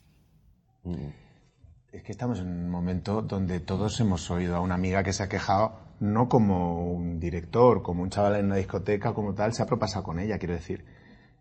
Mm. 0.85 1.09
Es 1.93 2.03
que 2.03 2.13
estamos 2.13 2.41
en 2.41 2.49
un 2.49 2.69
momento 2.69 3.23
donde 3.23 3.61
todos 3.61 3.99
hemos 4.01 4.31
oído 4.31 4.57
a 4.57 4.61
una 4.61 4.75
amiga 4.75 5.03
que 5.03 5.13
se 5.13 5.23
ha 5.23 5.29
quejado, 5.29 5.81
no 5.99 6.29
como 6.29 6.93
un 6.93 7.19
director, 7.19 7.83
como 7.83 8.03
un 8.03 8.11
chaval 8.11 8.37
en 8.37 8.47
una 8.47 8.57
discoteca, 8.57 9.15
como 9.15 9.35
tal, 9.35 9.55
se 9.55 9.63
ha 9.63 9.67
propasado 9.67 10.05
con 10.05 10.19
ella, 10.19 10.39
quiero 10.39 10.55
decir. 10.55 10.85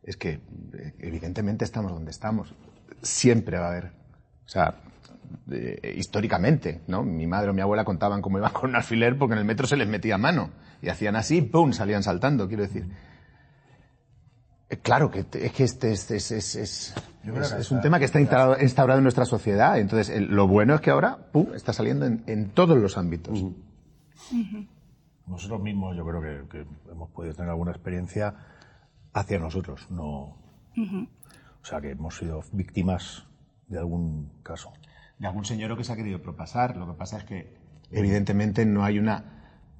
Es 0.03 0.17
que 0.17 0.29
eh, 0.29 0.93
evidentemente 0.99 1.65
estamos 1.65 1.91
donde 1.91 2.11
estamos. 2.11 2.53
Siempre 3.01 3.57
va 3.57 3.65
a 3.65 3.69
haber. 3.71 3.85
O 4.45 4.49
sea, 4.49 4.75
históricamente, 5.95 6.81
¿no? 6.87 7.03
Mi 7.03 7.27
madre 7.27 7.49
o 7.49 7.53
mi 7.53 7.61
abuela 7.61 7.83
contaban 7.83 8.21
cómo 8.21 8.37
iban 8.37 8.53
con 8.53 8.69
un 8.69 8.75
alfiler 8.75 9.17
porque 9.17 9.33
en 9.33 9.39
el 9.39 9.45
metro 9.45 9.67
se 9.67 9.75
les 9.75 9.87
metía 9.87 10.17
mano. 10.17 10.51
Y 10.81 10.89
hacían 10.89 11.15
así, 11.15 11.41
¡pum! 11.41 11.73
salían 11.73 12.03
saltando, 12.03 12.47
quiero 12.47 12.63
decir 12.63 12.85
Eh, 12.85 12.91
Claro, 14.81 15.11
que 15.11 15.19
es 15.19 15.51
que 15.51 15.63
este 15.63 15.91
es, 15.91 16.09
es, 16.11 16.31
es, 16.31 16.55
es- 16.55 16.95
un 17.71 17.81
tema 17.81 17.99
que 17.99 18.05
está 18.05 18.19
instaurado, 18.19 18.57
instaurado 18.61 18.97
en 18.99 19.03
nuestra 19.03 19.25
sociedad. 19.25 19.77
Entonces, 19.77 20.09
el- 20.15 20.25
lo 20.35 20.47
bueno 20.47 20.73
es 20.75 20.81
que 20.81 20.89
ahora, 20.89 21.17
pum, 21.31 21.47
está 21.53 21.71
saliendo 21.73 22.05
en, 22.05 22.23
en 22.27 22.49
todos 22.49 22.77
los 22.77 22.97
ámbitos. 22.97 23.43
Nosotros 25.27 25.61
mismos 25.61 25.95
yo 25.95 26.05
creo 26.05 26.21
que, 26.21 26.47
que 26.49 26.65
hemos 26.91 27.09
podido 27.11 27.33
tener 27.35 27.49
alguna 27.49 27.71
experiencia 27.71 28.33
hacia 29.13 29.39
nosotros, 29.39 29.85
no... 29.91 30.37
O 31.61 31.65
sea, 31.67 31.81
que 31.81 31.91
hemos 31.91 32.17
sido 32.17 32.43
víctimas 32.51 33.25
de 33.67 33.79
algún 33.79 34.31
caso. 34.43 34.71
De 35.17 35.25
algún 35.27 35.45
señor 35.45 35.75
que 35.77 35.83
se 35.83 35.93
ha 35.93 35.95
querido 35.95 36.21
propasar. 36.21 36.75
Lo 36.77 36.85
que 36.87 36.93
pasa 36.97 37.17
es 37.17 37.23
que, 37.23 37.57
evidentemente, 37.91 38.65
no 38.65 38.83
hay 38.83 38.99
una, 38.99 39.23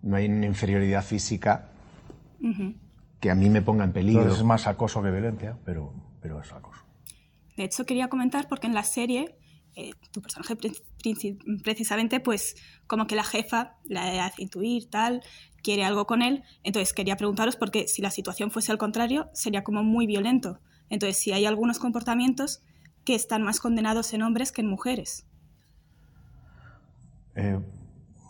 no 0.02 0.15
hay 0.15 0.28
una 0.28 0.45
inferioridad 0.45 1.04
física 1.04 1.69
que 3.25 3.31
a 3.31 3.35
mí 3.35 3.49
me 3.49 3.63
ponga 3.63 3.83
en 3.83 3.91
peligro. 3.91 4.21
Entonces 4.21 4.41
es 4.41 4.45
más 4.45 4.67
acoso 4.67 5.01
que 5.01 5.09
violencia, 5.09 5.57
pero, 5.65 5.91
pero 6.21 6.39
es 6.39 6.53
acoso. 6.53 6.79
De 7.57 7.63
hecho, 7.63 7.83
quería 7.83 8.07
comentar 8.07 8.47
porque 8.47 8.67
en 8.67 8.75
la 8.75 8.83
serie 8.83 9.35
eh, 9.75 9.93
tu 10.11 10.21
personaje 10.21 10.55
precisamente, 11.63 12.19
pues 12.19 12.55
como 12.85 13.07
que 13.07 13.15
la 13.15 13.23
jefa 13.23 13.77
la 13.83 14.25
hace 14.25 14.43
intuir, 14.43 14.91
tal, 14.91 15.23
quiere 15.63 15.83
algo 15.83 16.05
con 16.05 16.21
él. 16.21 16.43
Entonces 16.61 16.93
quería 16.93 17.17
preguntaros 17.17 17.55
porque 17.55 17.88
si 17.88 18.03
la 18.03 18.11
situación 18.11 18.51
fuese 18.51 18.71
al 18.71 18.77
contrario, 18.77 19.31
sería 19.33 19.63
como 19.63 19.83
muy 19.83 20.05
violento. 20.05 20.59
Entonces, 20.91 21.17
si 21.17 21.31
hay 21.31 21.47
algunos 21.47 21.79
comportamientos 21.79 22.61
que 23.05 23.15
están 23.15 23.41
más 23.41 23.59
condenados 23.59 24.13
en 24.13 24.21
hombres 24.21 24.51
que 24.51 24.61
en 24.61 24.67
mujeres. 24.67 25.25
Eh, 27.33 27.59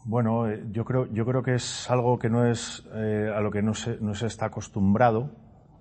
bueno, 0.06 0.48
eh, 0.48 0.64
yo 0.72 0.86
creo, 0.86 1.12
yo 1.12 1.26
creo 1.26 1.44
que 1.44 1.56
es 1.56 1.90
algo 1.92 2.18
que 2.18 2.30
no 2.30 2.46
es 2.46 2.88
eh, 2.94 3.30
a 3.36 3.42
lo 3.42 3.52
que 3.52 3.62
no 3.62 3.74
se, 3.74 3.98
no 4.00 4.14
se 4.14 4.28
está 4.28 4.46
acostumbrado. 4.46 5.32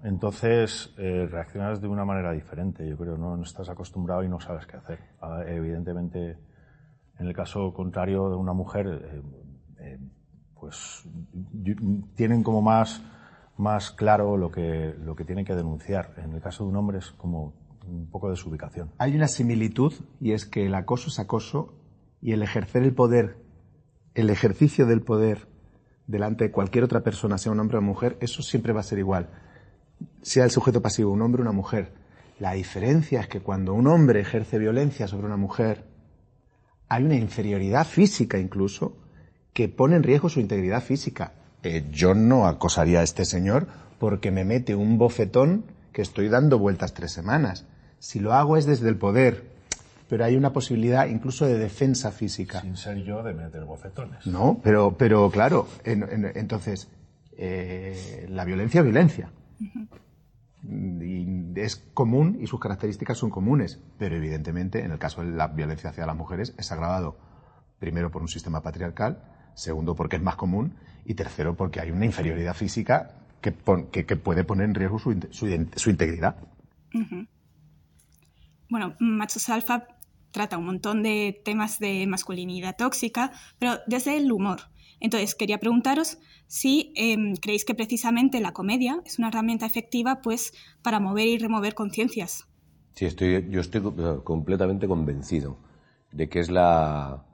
Entonces 0.05 0.95
eh, 0.99 1.27
reaccionas 1.31 1.81
de 1.81 1.89
una 1.89 2.05
manera 2.05 2.33
diferente. 2.33 2.87
Yo 2.87 2.97
creo 2.99 3.17
no, 3.17 3.39
no 3.39 3.43
estás 3.43 3.71
acostumbrado 3.71 4.23
y 4.23 4.29
no 4.29 4.39
sabes 4.39 4.67
qué 4.67 4.77
hacer. 4.77 4.99
Ah, 5.21 5.43
evidentemente, 5.47 6.37
en 7.19 7.27
el 7.27 7.35
caso 7.35 7.73
contrario 7.73 8.29
de 8.29 8.37
una 8.37 8.53
mujer, 8.53 8.87
eh, 8.87 9.23
eh, 9.79 9.99
pues 10.61 11.09
tienen 12.15 12.43
como 12.43 12.61
más 12.61 13.03
más 13.57 13.93
claro 13.93 14.37
lo 14.37 14.51
que 14.51 14.95
lo 14.99 15.17
que 15.17 15.25
tienen 15.25 15.47
que 15.47 15.55
denunciar. 15.55 16.13
En 16.19 16.33
el 16.35 16.43
caso 16.43 16.65
de 16.65 16.71
un 16.71 16.77
hombre 16.77 16.99
es 16.99 17.11
como 17.13 17.55
un 17.87 18.11
poco 18.11 18.27
de 18.27 18.33
desubicación. 18.33 18.91
Hay 18.99 19.17
una 19.17 19.29
similitud 19.29 19.95
y 20.21 20.33
es 20.33 20.45
que 20.45 20.67
el 20.67 20.75
acoso 20.75 21.09
es 21.09 21.19
acoso 21.19 21.79
y 22.21 22.33
el 22.33 22.43
ejercer 22.43 22.83
el 22.83 22.95
poder, 22.95 23.39
el 24.14 24.31
ejercicio 24.31 24.87
del 24.87 25.03
poder 25.03 25.46
delante 26.07 26.44
de 26.44 26.50
cualquier 26.50 26.85
otra 26.85 27.03
persona, 27.03 27.38
sea 27.38 27.53
un 27.53 27.61
hombre 27.61 27.79
o 27.79 27.83
mujer, 27.83 28.16
eso 28.20 28.42
siempre 28.42 28.72
va 28.72 28.81
a 28.81 28.85
ser 28.85 28.98
igual. 28.98 29.29
Sea 30.22 30.44
el 30.44 30.50
sujeto 30.50 30.83
pasivo, 30.83 31.12
un 31.12 31.22
hombre 31.22 31.40
o 31.40 31.44
una 31.44 31.53
mujer. 31.53 31.92
La 32.38 32.53
diferencia 32.53 33.20
es 33.20 33.29
que 33.29 33.40
cuando 33.40 33.74
un 33.74 33.87
hombre 33.87 34.20
ejerce 34.20 34.59
violencia 34.59 35.09
sobre 35.09 35.27
una 35.27 35.37
mujer, 35.37 35.85
hay 36.88 37.05
una 37.05 37.16
inferioridad 37.16 37.87
física 37.87 38.38
incluso 38.38 38.96
que 39.53 39.68
pone 39.68 39.96
en 39.96 40.03
riesgo 40.03 40.29
su 40.29 40.40
integridad 40.40 40.83
física. 40.83 41.33
Eh, 41.62 41.87
yo 41.90 42.14
no 42.14 42.46
acosaría 42.46 43.00
a 43.00 43.05
este 43.05 43.24
señor 43.24 43.68
porque 43.98 44.31
me 44.31 44.44
mete 44.44 44.74
un 44.74 44.98
bofetón 44.98 45.64
que 45.92 46.03
estoy 46.03 46.29
dando 46.29 46.59
vueltas 46.59 46.92
tres 46.92 47.12
semanas. 47.12 47.66
Si 48.00 48.20
lo 48.20 48.35
hago 48.35 48.57
es 48.57 48.66
desde 48.66 48.88
el 48.88 48.98
poder, 48.98 49.54
pero 50.09 50.25
hay 50.25 50.37
una 50.37 50.53
posibilidad 50.53 51.07
incluso 51.07 51.47
de 51.47 51.59
defensa 51.59 52.12
física. 52.12 52.61
Sin 52.61 52.77
ser 52.77 53.03
yo 53.05 53.23
de 53.23 53.35
meter 53.35 53.64
bofetones. 53.64 54.27
No, 54.27 54.61
pero, 54.62 54.97
pero 54.99 55.31
claro, 55.31 55.67
en- 55.85 56.03
en- 56.05 56.33
entonces, 56.37 56.88
eh, 57.37 58.27
la 58.31 58.45
violencia 58.45 58.81
es 58.81 58.85
violencia. 58.85 59.31
Y 60.67 61.53
es 61.61 61.77
común 61.93 62.38
y 62.40 62.47
sus 62.47 62.59
características 62.59 63.19
son 63.19 63.29
comunes, 63.31 63.81
pero 63.99 64.17
evidentemente 64.17 64.83
en 64.83 64.93
el 64.93 64.99
caso 64.99 65.23
de 65.23 65.31
la 65.31 65.49
violencia 65.49 65.90
hacia 65.90 66.07
las 66.07 66.17
mujeres 66.17 66.55
es 66.57 66.73
agravado 66.73 67.19
primero 67.79 68.11
por 68.11 68.23
un 68.23 68.29
sistema 68.29 68.62
patriarcal, 68.62 69.23
segundo 69.55 69.95
porque 69.95 70.17
es 70.17 70.23
más 70.23 70.37
común 70.37 70.75
y 71.05 71.14
tercero 71.14 71.55
porque 71.55 71.81
hay 71.81 71.90
una 71.90 72.07
inferioridad 72.07 72.55
física 72.55 73.11
que, 73.43 73.53
pon- 73.53 73.88
que- 73.90 74.07
que 74.07 74.17
puede 74.17 74.43
poner 74.45 74.64
en 74.67 74.75
riesgo 74.75 74.99
su, 74.99 75.14
su 75.31 75.90
integridad. 75.90 76.37
Bueno, 78.71 78.95
Machos 78.99 79.49
Alfa 79.51 79.87
trata 80.35 80.59
un 80.59 80.66
montón 80.66 81.03
de 81.03 81.40
temas 81.44 81.79
de 81.79 82.07
masculinidad 82.07 82.77
tóxica, 82.77 83.33
pero 83.59 83.79
desde 83.87 84.16
el 84.18 84.31
humor. 84.31 84.61
Entonces, 85.01 85.35
quería 85.35 85.59
preguntaros 85.59 86.18
si 86.47 86.92
em, 86.97 87.35
creéis 87.37 87.64
que 87.64 87.75
precisamente 87.75 88.40
la 88.40 88.53
comedia 88.53 89.01
es 89.07 89.18
una 89.18 89.29
herramienta 89.29 89.66
efectiva 89.66 90.20
pues, 90.23 90.53
para 90.83 91.01
mover 91.01 91.27
y 91.29 91.38
remover 91.38 91.75
conciencias. 91.75 92.44
Sí, 92.94 93.07
estoy, 93.07 93.47
yo 93.51 93.61
estoy 93.61 93.81
co- 93.83 94.25
completamente 94.25 94.87
convencido 94.87 95.57
de 96.12 96.29
que 96.29 96.40
es 96.40 96.51
la, 96.51 97.25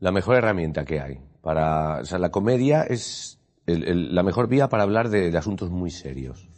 la 0.00 0.12
mejor 0.12 0.36
herramienta 0.36 0.84
que 0.84 1.00
hay. 1.00 1.20
Para, 1.42 2.00
o 2.00 2.04
sea, 2.04 2.18
la 2.18 2.30
comedia 2.30 2.82
es 2.82 3.38
la 3.66 4.22
mejor 4.22 4.48
vía 4.48 4.68
para 4.68 4.82
hablar 4.84 5.08
de, 5.10 5.30
de 5.30 5.38
asuntos 5.38 5.70
muy 5.70 5.90
serios. 5.90 6.48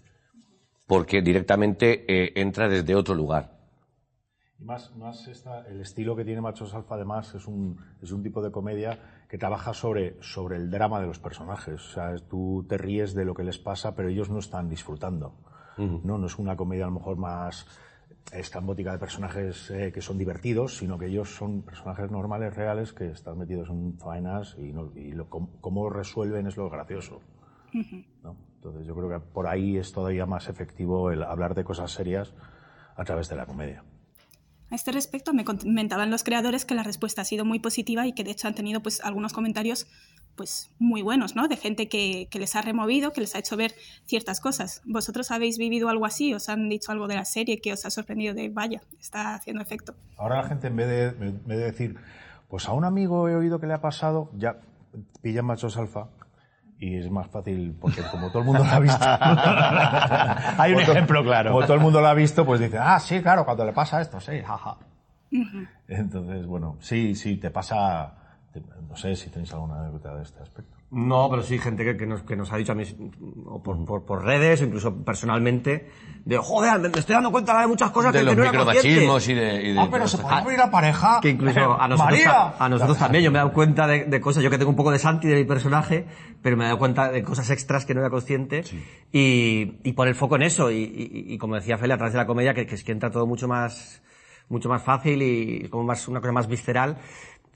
Porque 0.86 1.22
directamente 1.22 2.04
eh, 2.08 2.32
entra 2.36 2.68
desde 2.68 2.94
otro 2.94 3.14
lugar. 3.14 3.59
Y 4.60 4.64
más, 4.64 4.94
más 4.96 5.26
esta- 5.28 5.66
el 5.66 5.80
estilo 5.80 6.14
que 6.14 6.24
tiene 6.24 6.40
Machos 6.40 6.74
Alfa, 6.74 6.96
además, 6.96 7.34
es 7.34 7.46
un, 7.46 7.78
es 8.02 8.12
un 8.12 8.22
tipo 8.22 8.42
de 8.42 8.50
comedia 8.50 8.98
que 9.28 9.38
trabaja 9.38 9.72
sobre, 9.72 10.16
sobre 10.22 10.56
el 10.56 10.70
drama 10.70 11.00
de 11.00 11.06
los 11.06 11.18
personajes. 11.18 11.74
O 11.74 11.92
sea, 11.92 12.14
tú 12.28 12.66
te 12.68 12.76
ríes 12.76 13.14
de 13.14 13.24
lo 13.24 13.34
que 13.34 13.42
les 13.44 13.58
pasa, 13.58 13.94
pero 13.94 14.08
ellos 14.08 14.28
no 14.28 14.38
están 14.38 14.68
disfrutando. 14.68 15.34
No, 16.04 16.18
no 16.18 16.26
es 16.26 16.38
una 16.38 16.56
comedia 16.56 16.84
a 16.84 16.88
lo 16.88 16.94
mejor 16.94 17.16
más 17.16 17.66
escambótica 18.32 18.92
de 18.92 18.98
personajes 18.98 19.70
eh, 19.70 19.90
que 19.92 20.02
son 20.02 20.18
divertidos, 20.18 20.76
sino 20.76 20.98
que 20.98 21.06
ellos 21.06 21.34
son 21.34 21.62
personajes 21.62 22.10
normales, 22.10 22.54
reales, 22.54 22.92
que 22.92 23.10
están 23.10 23.38
metidos 23.38 23.70
en 23.70 23.96
faenas 23.98 24.56
y, 24.58 24.72
no- 24.72 24.92
y 24.94 25.12
lo, 25.12 25.30
cómo, 25.30 25.48
cómo 25.62 25.88
resuelven 25.88 26.46
es 26.46 26.56
lo 26.58 26.68
gracioso. 26.68 27.20
¿no? 28.22 28.36
Entonces 28.56 28.86
yo 28.86 28.94
creo 28.94 29.08
que 29.08 29.20
por 29.20 29.46
ahí 29.46 29.78
es 29.78 29.90
todavía 29.92 30.26
más 30.26 30.48
efectivo 30.50 31.10
el 31.10 31.22
hablar 31.22 31.54
de 31.54 31.64
cosas 31.64 31.90
serias 31.92 32.34
a 32.94 33.04
través 33.04 33.28
de 33.30 33.36
la 33.36 33.46
comedia. 33.46 33.82
A 34.70 34.76
este 34.76 34.92
respecto, 34.92 35.32
me 35.32 35.44
comentaban 35.44 36.10
los 36.10 36.22
creadores 36.22 36.64
que 36.64 36.74
la 36.74 36.82
respuesta 36.82 37.22
ha 37.22 37.24
sido 37.24 37.44
muy 37.44 37.58
positiva 37.58 38.06
y 38.06 38.12
que 38.12 38.22
de 38.22 38.30
hecho 38.30 38.46
han 38.46 38.54
tenido 38.54 38.80
pues, 38.80 39.00
algunos 39.02 39.32
comentarios 39.32 39.88
pues, 40.36 40.70
muy 40.78 41.02
buenos, 41.02 41.34
¿no? 41.34 41.48
De 41.48 41.56
gente 41.56 41.88
que, 41.88 42.28
que 42.30 42.38
les 42.38 42.54
ha 42.54 42.62
removido, 42.62 43.12
que 43.12 43.20
les 43.20 43.34
ha 43.34 43.40
hecho 43.40 43.56
ver 43.56 43.74
ciertas 44.06 44.40
cosas. 44.40 44.80
¿Vosotros 44.84 45.32
habéis 45.32 45.58
vivido 45.58 45.88
algo 45.88 46.06
así? 46.06 46.32
¿Os 46.34 46.48
han 46.48 46.68
dicho 46.68 46.92
algo 46.92 47.08
de 47.08 47.16
la 47.16 47.24
serie 47.24 47.60
que 47.60 47.72
os 47.72 47.84
ha 47.84 47.90
sorprendido 47.90 48.32
de, 48.32 48.48
vaya, 48.48 48.80
está 49.00 49.34
haciendo 49.34 49.60
efecto? 49.60 49.94
Ahora 50.16 50.36
la 50.42 50.48
gente 50.48 50.68
en 50.68 50.76
vez 50.76 50.86
de, 50.86 51.26
en 51.26 51.46
vez 51.46 51.58
de 51.58 51.64
decir, 51.64 51.96
pues 52.48 52.68
a 52.68 52.72
un 52.72 52.84
amigo 52.84 53.28
he 53.28 53.34
oído 53.34 53.58
que 53.58 53.66
le 53.66 53.74
ha 53.74 53.80
pasado, 53.80 54.30
ya 54.36 54.60
pillan 55.20 55.46
machos 55.46 55.76
alfa 55.76 56.08
y 56.80 56.96
es 56.96 57.10
más 57.10 57.28
fácil 57.28 57.76
porque 57.78 58.00
como 58.10 58.28
todo 58.30 58.38
el 58.38 58.46
mundo 58.46 58.64
lo 58.64 58.70
ha 58.70 58.80
visto. 58.80 59.04
Hay 60.58 60.72
un 60.72 60.80
ejemplo 60.80 61.22
claro. 61.22 61.52
Como 61.52 61.64
todo 61.64 61.74
el 61.74 61.80
mundo 61.80 62.00
lo 62.00 62.06
ha 62.06 62.14
visto, 62.14 62.46
pues 62.46 62.58
dice, 62.58 62.78
ah, 62.78 62.98
sí, 62.98 63.20
claro, 63.20 63.44
cuando 63.44 63.66
le 63.66 63.72
pasa 63.74 64.00
esto, 64.00 64.18
sí, 64.18 64.40
jaja. 64.40 64.78
Entonces, 65.86 66.46
bueno, 66.46 66.78
sí, 66.80 67.14
sí, 67.14 67.36
te 67.36 67.50
pasa. 67.50 68.14
No 68.88 68.96
sé 68.96 69.14
si 69.16 69.30
tenéis 69.30 69.52
alguna 69.52 69.80
anécdota 69.80 70.14
de 70.16 70.22
este 70.24 70.42
aspecto. 70.42 70.76
No, 70.92 71.28
pero 71.30 71.44
sí, 71.44 71.56
gente 71.56 71.84
que, 71.84 71.96
que 71.96 72.04
nos, 72.04 72.22
que 72.24 72.34
nos 72.34 72.52
ha 72.52 72.56
dicho 72.56 72.72
a 72.72 72.74
mí, 72.74 72.82
o 73.46 73.62
por, 73.62 73.84
por, 73.84 74.04
por 74.04 74.24
redes, 74.24 74.60
o 74.60 74.64
incluso 74.64 74.92
personalmente, 75.04 75.88
de 76.24 76.36
joder, 76.36 76.80
me 76.80 76.88
me 76.88 76.98
estoy 76.98 77.14
dando 77.14 77.30
cuenta 77.30 77.60
de 77.60 77.68
muchas 77.68 77.92
cosas 77.92 78.12
De 78.12 78.18
que 78.18 78.24
los 78.24 78.36
no 78.36 78.42
micromachismos 78.42 79.08
consciente". 79.12 79.42
y 79.54 79.56
de- 79.62 79.68
y 79.70 79.72
de 79.74 79.80
Ah, 79.80 79.88
pero 79.88 80.08
se 80.08 80.18
puede 80.18 80.34
abrir 80.34 80.58
la 80.58 80.68
pareja. 80.68 81.20
Que 81.22 81.28
incluso 81.30 81.80
a 81.80 81.86
nosotros, 81.86 82.20
ta- 82.24 82.56
a 82.58 82.68
nosotros 82.68 82.98
también, 82.98 83.22
yo 83.22 83.30
me 83.30 83.38
he 83.38 83.40
dado 83.42 83.52
cuenta 83.52 83.86
de, 83.86 84.06
de 84.06 84.20
cosas, 84.20 84.42
yo 84.42 84.50
que 84.50 84.58
tengo 84.58 84.70
un 84.70 84.76
poco 84.76 84.90
de 84.90 84.98
Santi 84.98 85.28
de 85.28 85.36
mi 85.36 85.44
personaje, 85.44 86.06
pero 86.42 86.56
me 86.56 86.64
he 86.64 86.66
dado 86.66 86.78
cuenta 86.80 87.12
de 87.12 87.22
cosas 87.22 87.48
extras 87.50 87.86
que 87.86 87.94
no 87.94 88.00
era 88.00 88.10
consciente, 88.10 88.64
y, 89.12 89.78
y 89.84 89.92
poner 89.92 90.16
foco 90.16 90.34
en 90.36 90.42
eso, 90.42 90.72
y, 90.72 90.78
y- 90.82 91.34
y 91.34 91.38
como 91.38 91.54
decía 91.54 91.78
Feli, 91.78 91.92
a 91.92 91.96
través 91.98 92.14
de 92.14 92.18
la 92.18 92.26
comedia, 92.26 92.52
que, 92.52 92.66
que 92.66 92.74
es 92.74 92.82
que 92.82 92.90
entra 92.90 93.12
todo 93.12 93.28
mucho 93.28 93.46
más, 93.46 94.02
mucho 94.48 94.68
más 94.68 94.82
fácil 94.82 95.22
y 95.22 95.68
como 95.68 95.84
más, 95.84 96.08
una 96.08 96.20
cosa 96.20 96.32
más 96.32 96.48
visceral, 96.48 96.96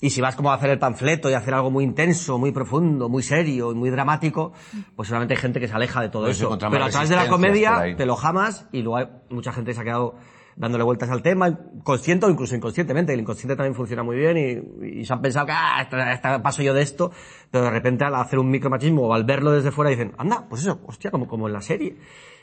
y 0.01 0.11
si 0.11 0.21
vas 0.21 0.37
como 0.37 0.51
a 0.51 0.55
hacer 0.55 0.71
el 0.71 0.79
panfleto 0.79 1.31
y 1.31 1.35
hacer 1.35 1.55
algo 1.55 1.71
muy 1.71 1.85
intenso, 1.85 2.37
muy 2.39 2.53
profundo, 2.53 3.09
muy 3.09 3.23
serio 3.23 3.73
y 3.73 3.75
muy 3.75 3.91
dramático, 3.91 4.53
pues 4.97 5.09
solamente 5.09 5.35
hay 5.35 5.41
gente 5.41 5.61
que 5.61 5.69
se 5.69 5.75
aleja 5.75 6.01
de 6.03 6.09
todo 6.11 6.23
Puedes 6.25 6.37
eso. 6.39 6.49
Pero 6.73 6.85
a 6.85 6.89
través 6.93 7.09
de 7.09 7.17
la 7.17 7.23
comedia 7.31 7.71
te 7.97 8.07
lo 8.07 8.17
jamas 8.17 8.69
y 8.73 8.83
luego 8.83 8.97
hay 8.99 9.07
mucha 9.31 9.53
gente 9.53 9.71
que 9.71 9.75
se 9.77 9.81
ha 9.81 9.85
quedado 9.85 10.17
dándole 10.57 10.85
vueltas 10.85 11.11
al 11.11 11.21
tema, 11.23 11.59
consciente 11.83 12.27
o 12.27 12.31
incluso 12.31 12.55
inconscientemente. 12.55 13.13
El 13.13 13.21
inconsciente 13.21 13.57
también 13.57 13.75
funciona 13.75 14.03
muy 14.05 14.17
bien 14.17 14.37
y, 14.37 15.01
y 15.01 15.05
se 15.05 15.13
han 15.13 15.21
pensado 15.23 15.47
que 15.47 15.53
ah, 15.53 15.81
esta- 15.83 16.13
esta- 16.13 16.43
paso 16.43 16.63
yo 16.63 16.75
de 16.75 16.83
esto, 16.83 17.11
pero 17.51 17.65
de 17.65 17.71
repente 17.71 18.05
al 18.05 18.15
hacer 18.15 18.39
un 18.39 18.51
micromachismo 18.51 19.03
o 19.09 19.15
al 19.15 19.25
verlo 19.25 19.51
desde 19.53 19.71
fuera 19.73 19.91
dicen, 19.91 20.13
anda, 20.19 20.47
pues 20.49 20.63
eso, 20.63 20.81
hostia, 20.87 21.11
como, 21.11 21.27
como 21.27 21.47
en 21.49 21.55
la 21.55 21.61
serie. 21.61 21.97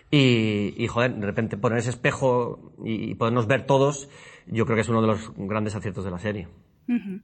Y, 0.10 0.74
y 0.78 0.88
joder, 0.88 1.16
de 1.16 1.26
repente 1.26 1.56
poner 1.58 1.78
ese 1.80 1.90
espejo 1.92 2.74
y, 2.84 3.12
y 3.12 3.16
podernos 3.16 3.48
ver 3.48 3.66
todos, 3.66 4.10
yo 4.48 4.66
creo 4.66 4.76
que 4.76 4.82
es 4.82 4.90
uno 4.90 5.02
de 5.02 5.08
los 5.08 5.32
grandes 5.38 5.76
aciertos 5.76 6.04
de 6.04 6.12
la 6.12 6.20
serie. 6.20 6.50
Ujú. 6.90 7.22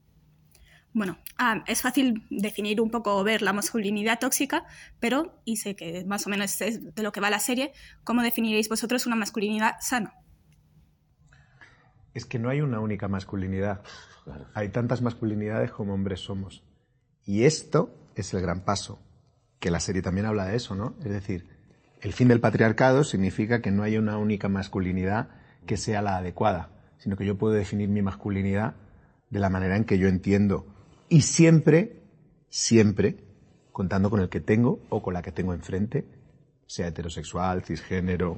Bueno, 0.98 1.20
ah, 1.38 1.64
es 1.68 1.84
fácil 1.84 2.26
definir 2.32 2.82
un 2.82 2.90
poco 2.90 3.16
o 3.18 3.24
ver 3.24 3.44
la 3.44 3.54
masculinidad 3.54 4.18
tóxica, 4.18 4.66
pero, 5.00 5.40
y 5.46 5.58
sé 5.58 5.76
que 5.76 6.04
más 6.06 6.26
o 6.26 6.32
menos 6.32 6.60
es 6.60 6.96
de 6.96 7.04
lo 7.04 7.12
que 7.12 7.20
va 7.22 7.30
la 7.30 7.40
serie, 7.40 7.72
¿cómo 8.04 8.24
definiréis 8.24 8.68
vosotros 8.68 9.06
una 9.06 9.16
masculinidad 9.16 9.76
sana? 9.80 10.16
Es 12.16 12.26
que 12.26 12.40
no 12.40 12.50
hay 12.50 12.62
una 12.62 12.80
única 12.80 13.08
masculinidad. 13.08 13.84
Hay 14.56 14.70
tantas 14.70 15.04
masculinidades 15.04 15.70
como 15.70 15.94
hombres 15.94 16.22
somos. 16.22 16.64
Y 17.26 17.44
esto 17.44 17.96
es 18.16 18.34
el 18.34 18.42
gran 18.42 18.66
paso, 18.66 19.00
que 19.60 19.70
la 19.70 19.80
serie 19.80 20.02
también 20.02 20.26
habla 20.26 20.46
de 20.46 20.56
eso, 20.56 20.74
¿no? 20.74 20.96
Es 21.02 21.12
decir, 21.12 21.48
el 22.02 22.12
fin 22.12 22.28
del 22.28 22.40
patriarcado 22.40 23.04
significa 23.04 23.62
que 23.62 23.70
no 23.70 23.84
hay 23.84 24.00
una 24.00 24.18
única 24.18 24.50
masculinidad 24.50 25.30
que 25.68 25.78
sea 25.78 26.02
la 26.02 26.18
adecuada, 26.18 26.72
sino 26.98 27.18
que 27.18 27.26
yo 27.28 27.38
puedo 27.38 27.54
definir 27.54 27.88
mi 27.88 28.02
masculinidad 28.02 28.74
de 29.30 29.40
la 29.40 29.52
manera 29.52 29.78
en 29.78 29.84
que 29.84 30.00
yo 30.00 30.08
entiendo. 30.08 30.74
Y 31.10 31.22
siempre, 31.22 32.02
siempre, 32.50 33.17
contando 33.72 34.10
con 34.10 34.20
el 34.20 34.30
que 34.30 34.39
tengo 34.41 34.80
o 34.89 35.02
con 35.02 35.13
la 35.13 35.22
que 35.22 35.32
tengo 35.32 35.54
enfrente, 35.54 36.06
sea 36.65 36.88
heterosexual, 36.88 37.63
cisgénero, 37.63 38.38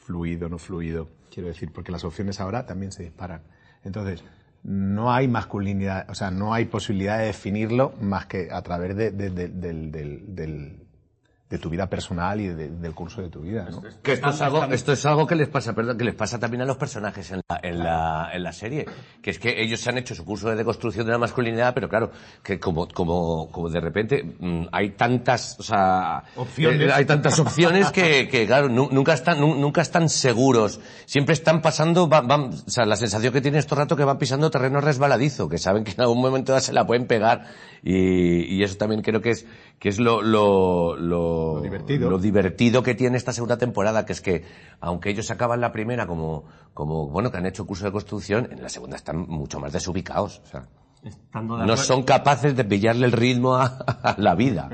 fluido, 0.00 0.48
no 0.48 0.58
fluido. 0.58 1.08
Quiero 1.30 1.48
decir, 1.48 1.72
porque 1.72 1.92
las 1.92 2.04
opciones 2.04 2.40
ahora 2.40 2.64
también 2.66 2.92
se 2.92 3.02
disparan. 3.02 3.42
Entonces, 3.84 4.24
no 4.62 5.12
hay 5.12 5.28
masculinidad, 5.28 6.08
o 6.08 6.14
sea, 6.14 6.30
no 6.30 6.54
hay 6.54 6.64
posibilidad 6.64 7.18
de 7.18 7.26
definirlo 7.26 7.92
más 8.00 8.26
que 8.26 8.48
a 8.50 8.62
través 8.62 8.96
de, 8.96 9.10
de- 9.10 9.30
de- 9.30 9.48
del, 9.48 9.92
del- 9.92 10.34
del- 10.34 10.85
de 11.48 11.58
tu 11.58 11.70
vida 11.70 11.86
personal 11.88 12.40
y 12.40 12.48
de- 12.48 12.70
del 12.70 12.92
curso 12.92 13.22
de 13.22 13.28
tu 13.28 13.42
vida, 13.42 13.68
¿no? 13.70 13.80
Que 14.02 14.14
esto 14.14 14.30
es 14.30 14.40
algo, 14.40 14.64
esto 14.64 14.92
es 14.92 15.06
algo 15.06 15.26
que 15.28 15.36
les 15.36 15.48
pasa, 15.48 15.74
perdón, 15.74 15.96
que 15.96 16.02
les 16.02 16.14
pasa 16.16 16.40
también 16.40 16.62
a 16.62 16.64
los 16.64 16.76
personajes 16.76 17.30
en 17.30 17.40
la, 17.48 17.60
en 17.62 17.78
la, 17.78 18.30
en 18.32 18.42
la 18.42 18.52
serie. 18.52 18.84
Que 19.22 19.30
es 19.30 19.38
que 19.38 19.62
ellos 19.62 19.80
se 19.80 19.90
han 19.90 19.98
hecho 19.98 20.14
su 20.16 20.24
curso 20.24 20.48
de 20.50 20.56
deconstrucción 20.56 21.06
de 21.06 21.12
la 21.12 21.18
masculinidad, 21.18 21.72
pero 21.72 21.88
claro, 21.88 22.10
que 22.42 22.58
como, 22.58 22.88
como, 22.88 23.48
como 23.52 23.68
de 23.70 23.80
repente 23.80 24.24
mm, 24.40 24.66
hay 24.72 24.90
tantas, 24.90 25.56
o 25.60 25.62
sea, 25.62 26.24
Opciones. 26.34 26.88
eh, 26.88 26.92
hay 26.92 27.04
tantas 27.04 27.38
opciones 27.38 27.92
que, 27.92 28.26
que 28.28 28.44
claro, 28.46 28.68
nu- 28.68 28.88
nunca 28.90 29.14
están, 29.14 29.40
nu- 29.40 29.54
nunca 29.54 29.82
están 29.82 30.08
seguros. 30.08 30.80
Siempre 31.04 31.34
están 31.34 31.62
pasando, 31.62 32.08
van, 32.08 32.26
van- 32.26 32.50
o 32.54 32.70
sea, 32.70 32.84
la 32.86 32.96
sensación 32.96 33.32
que 33.32 33.40
tienen 33.40 33.60
estos 33.60 33.78
rato 33.78 33.94
que 33.94 34.02
van 34.02 34.18
pisando 34.18 34.50
terreno 34.50 34.80
resbaladizo, 34.80 35.48
que 35.48 35.58
saben 35.58 35.84
que 35.84 35.92
en 35.92 36.00
algún 36.00 36.20
momento 36.20 36.58
se 36.58 36.72
la 36.72 36.84
pueden 36.84 37.06
pegar. 37.06 37.44
Y, 37.84 38.56
y 38.56 38.64
eso 38.64 38.76
también 38.76 39.00
creo 39.02 39.20
que 39.20 39.30
es, 39.30 39.46
que 39.78 39.88
es 39.90 39.98
lo, 39.98 40.22
lo, 40.22 40.96
lo, 40.96 41.60
divertido. 41.60 42.08
lo 42.10 42.18
divertido 42.18 42.82
que 42.82 42.94
tiene 42.94 43.16
esta 43.16 43.32
segunda 43.32 43.58
temporada, 43.58 44.06
que 44.06 44.12
es 44.12 44.20
que, 44.20 44.44
aunque 44.80 45.10
ellos 45.10 45.30
acaban 45.30 45.60
la 45.60 45.70
primera 45.72 46.06
como, 46.06 46.44
como, 46.74 47.08
bueno, 47.08 47.30
que 47.30 47.36
han 47.38 47.46
hecho 47.46 47.66
curso 47.66 47.84
de 47.84 47.92
construcción, 47.92 48.48
en 48.50 48.62
la 48.62 48.68
segunda 48.68 48.96
están 48.96 49.18
mucho 49.28 49.60
más 49.60 49.72
desubicados. 49.72 50.40
O 50.44 50.46
sea, 50.46 50.68
Estando 51.04 51.54
de 51.56 51.66
no 51.66 51.72
acuerdo- 51.74 51.82
son 51.84 52.02
capaces 52.04 52.56
de 52.56 52.64
pillarle 52.64 53.06
el 53.06 53.12
ritmo 53.12 53.54
a, 53.56 53.66
a 53.66 54.14
la 54.18 54.34
vida. 54.34 54.68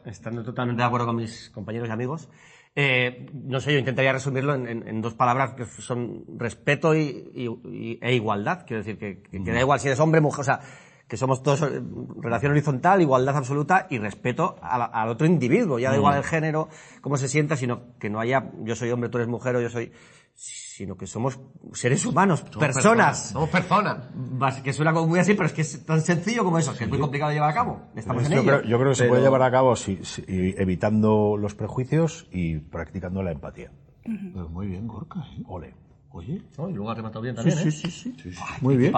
Estando 0.06 0.42
totalmente 0.42 0.80
de 0.82 0.86
acuerdo 0.86 1.06
con 1.06 1.16
mis 1.16 1.50
compañeros 1.50 1.88
y 1.88 1.92
amigos. 1.92 2.28
Eh, 2.74 3.26
no 3.32 3.60
sé, 3.60 3.72
yo 3.72 3.78
intentaría 3.78 4.12
resumirlo 4.12 4.54
en, 4.54 4.66
en- 4.66 4.88
en 4.88 5.00
dos 5.02 5.14
palabras 5.14 5.52
que 5.54 5.64
son 5.66 6.24
respeto 6.36 6.94
y, 6.94 7.30
y- 7.34 7.68
y- 7.70 7.98
e 8.00 8.14
igualdad. 8.14 8.64
Quiero 8.66 8.82
decir 8.82 8.98
que, 8.98 9.22
que- 9.22 9.42
que 9.44 9.52
da 9.52 9.60
igual 9.60 9.78
si 9.80 9.88
eres 9.88 10.00
hombre, 10.00 10.20
mujer, 10.20 10.40
o 10.40 10.44
sea, 10.44 10.60
que 11.08 11.16
somos 11.16 11.42
todos 11.42 11.62
eh, 11.62 11.80
relación 12.20 12.52
horizontal, 12.52 13.00
igualdad 13.00 13.36
absoluta 13.36 13.86
y 13.90 13.98
respeto 13.98 14.56
al 14.62 15.08
otro 15.08 15.26
individuo. 15.26 15.78
Ya 15.78 15.88
da 15.90 15.96
Mm. 15.96 16.00
igual 16.00 16.16
el 16.18 16.24
género, 16.24 16.68
cómo 17.00 17.16
se 17.16 17.28
sienta, 17.28 17.56
sino 17.56 17.96
que 17.98 18.10
no 18.10 18.20
haya 18.20 18.50
yo 18.64 18.76
soy 18.76 18.90
hombre, 18.90 19.08
tú 19.08 19.18
eres 19.18 19.28
mujer 19.28 19.56
o 19.56 19.60
yo 19.62 19.70
soy 19.70 19.90
sino 20.40 20.96
que 20.96 21.08
somos 21.08 21.40
seres 21.72 22.06
humanos, 22.06 22.42
personas. 22.42 22.74
personas, 22.76 23.28
somos 23.30 23.48
personas. 23.50 23.96
Que 24.62 24.72
suena 24.72 24.92
como 24.92 25.08
muy 25.08 25.18
así, 25.18 25.34
pero 25.34 25.46
es 25.46 25.52
que 25.52 25.62
es 25.62 25.84
tan 25.84 26.00
sencillo 26.00 26.44
como 26.44 26.58
eso, 26.58 26.76
que 26.76 26.84
es 26.84 26.90
muy 26.90 27.00
complicado 27.00 27.30
de 27.30 27.34
llevar 27.34 27.50
a 27.50 27.54
cabo. 27.54 27.80
Estamos 27.96 28.24
en 28.26 28.30
yo, 28.34 28.40
ello. 28.42 28.58
creo, 28.58 28.62
yo 28.62 28.78
creo 28.78 28.90
que 28.90 28.94
se 28.96 29.08
puede 29.08 29.22
llevar 29.22 29.42
a 29.42 29.50
cabo 29.50 29.74
si- 29.74 29.98
si- 30.04 30.22
evitando 30.28 31.36
los 31.36 31.56
prejuicios 31.56 32.28
y 32.30 32.58
practicando 32.58 33.22
la 33.24 33.32
empatía. 33.32 33.72
Pues 34.04 34.48
muy 34.48 34.68
bien, 34.68 34.86
Gorka, 34.86 35.18
¿eh? 35.36 35.42
Ole. 35.48 35.74
Oye. 36.10 36.42
No, 36.56 36.68
y 36.70 36.72
luego 36.74 36.90
has 36.92 36.96
rematado 36.96 37.22
bien 37.22 37.34
Sí, 37.36 37.42
también, 37.50 37.58
sí, 37.58 37.68
¿eh? 37.68 37.90
sí, 37.90 38.14
sí. 38.20 38.30
Ay, 38.40 38.58
Muy 38.60 38.76
bien. 38.76 38.92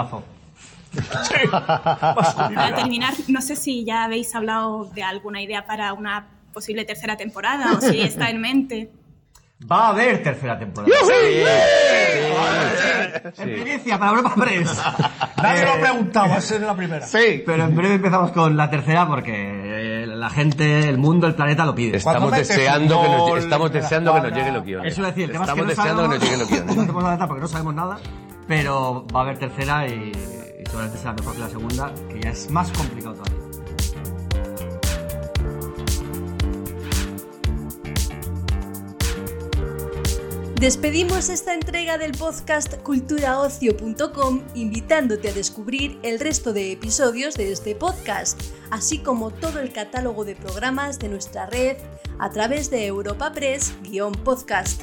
Tipazo. 0.93 1.35
Para 2.55 2.75
terminar, 2.77 3.15
no 3.29 3.41
sé 3.41 3.57
si 3.57 3.85
ya 3.85 4.05
habéis 4.05 4.35
hablado 4.35 4.87
de 4.95 5.03
alguna 5.03 5.41
idea 5.43 5.65
para 5.67 5.93
una 5.93 6.27
posible 6.53 6.85
tercera 6.85 7.17
temporada 7.17 7.73
o 7.77 7.81
si 7.81 8.01
está 8.01 8.29
en 8.31 8.41
mente. 8.41 8.91
Va 9.71 9.87
a 9.87 9.89
haber 9.91 10.23
tercera 10.23 10.59
temporada. 10.59 10.91
En 13.37 13.53
primicia, 13.53 13.99
para 13.99 14.13
Europa 14.13 14.35
Press. 14.37 14.83
Nadie 15.43 15.65
lo 15.65 15.69
Eh, 15.69 15.73
ha 15.77 15.81
preguntado, 15.81 16.29
va 16.31 16.37
a 16.37 16.41
ser 16.41 16.63
la 16.63 16.75
primera. 16.75 17.07
Sí, 17.07 17.43
pero 17.45 17.65
en 17.65 17.77
breve 17.77 17.95
empezamos 17.97 18.33
con 18.33 18.57
la 18.57 18.71
tercera 18.71 19.07
porque 19.07 19.33
eh, 19.35 20.07
la 20.07 20.31
gente, 20.31 20.89
el 20.89 20.97
mundo, 20.99 21.27
el 21.27 21.35
planeta 21.35 21.65
lo 21.67 21.75
pide. 21.75 21.99
Estamos 21.99 22.31
deseando 22.33 23.03
que 23.03 23.09
nos, 23.09 23.39
estamos 23.45 23.71
deseando 23.73 24.15
que 24.15 24.21
nos 24.31 24.53
los 24.55 24.65
guiones. 24.65 24.93
Eso 24.93 25.03
es 25.03 25.09
decir, 25.15 25.25
el 25.25 25.33
tema 25.33 25.45
es 25.45 25.51
estamos 25.51 25.57
que 25.57 25.77
no 25.77 25.83
deseando 25.83 26.03
que 26.03 26.09
nos 26.09 26.19
sabemos- 26.25 26.39
los 26.41 26.49
guiones. 26.51 26.77
No 26.77 26.83
hacemos 26.83 27.03
la 27.03 27.11
data 27.11 27.27
porque 27.29 27.41
no 27.43 27.49
sabemos 27.49 27.75
nada, 27.75 27.99
pero 28.49 29.07
va 29.15 29.21
a 29.21 29.23
haber 29.25 29.39
tercera 29.39 29.87
y, 29.87 30.13
seguramente 30.71 30.99
será 30.99 31.13
mejor 31.15 31.37
la 31.39 31.49
segunda, 31.49 31.95
que 32.09 32.21
ya 32.21 32.31
es 32.31 32.49
más 32.49 32.71
complicado 32.71 33.17
todavía. 33.17 33.41
Despedimos 40.61 41.31
esta 41.31 41.55
entrega 41.55 41.97
del 41.97 42.13
podcast 42.13 42.75
culturaocio.com 42.83 44.43
invitándote 44.55 45.31
a 45.31 45.33
descubrir 45.33 45.99
el 46.03 46.21
resto 46.21 46.53
de 46.53 46.71
episodios 46.71 47.35
de 47.35 47.51
este 47.51 47.75
podcast, 47.75 48.41
así 48.71 48.99
como 48.99 49.31
todo 49.31 49.59
el 49.59 49.73
catálogo 49.73 50.27
de 50.27 50.37
programas 50.37 50.99
de 50.99 51.09
nuestra 51.09 51.47
red 51.47 51.79
a 52.19 52.31
través 52.31 52.71
de 52.71 52.87
Europa 52.87 53.33
Press-podcast. 53.33 54.83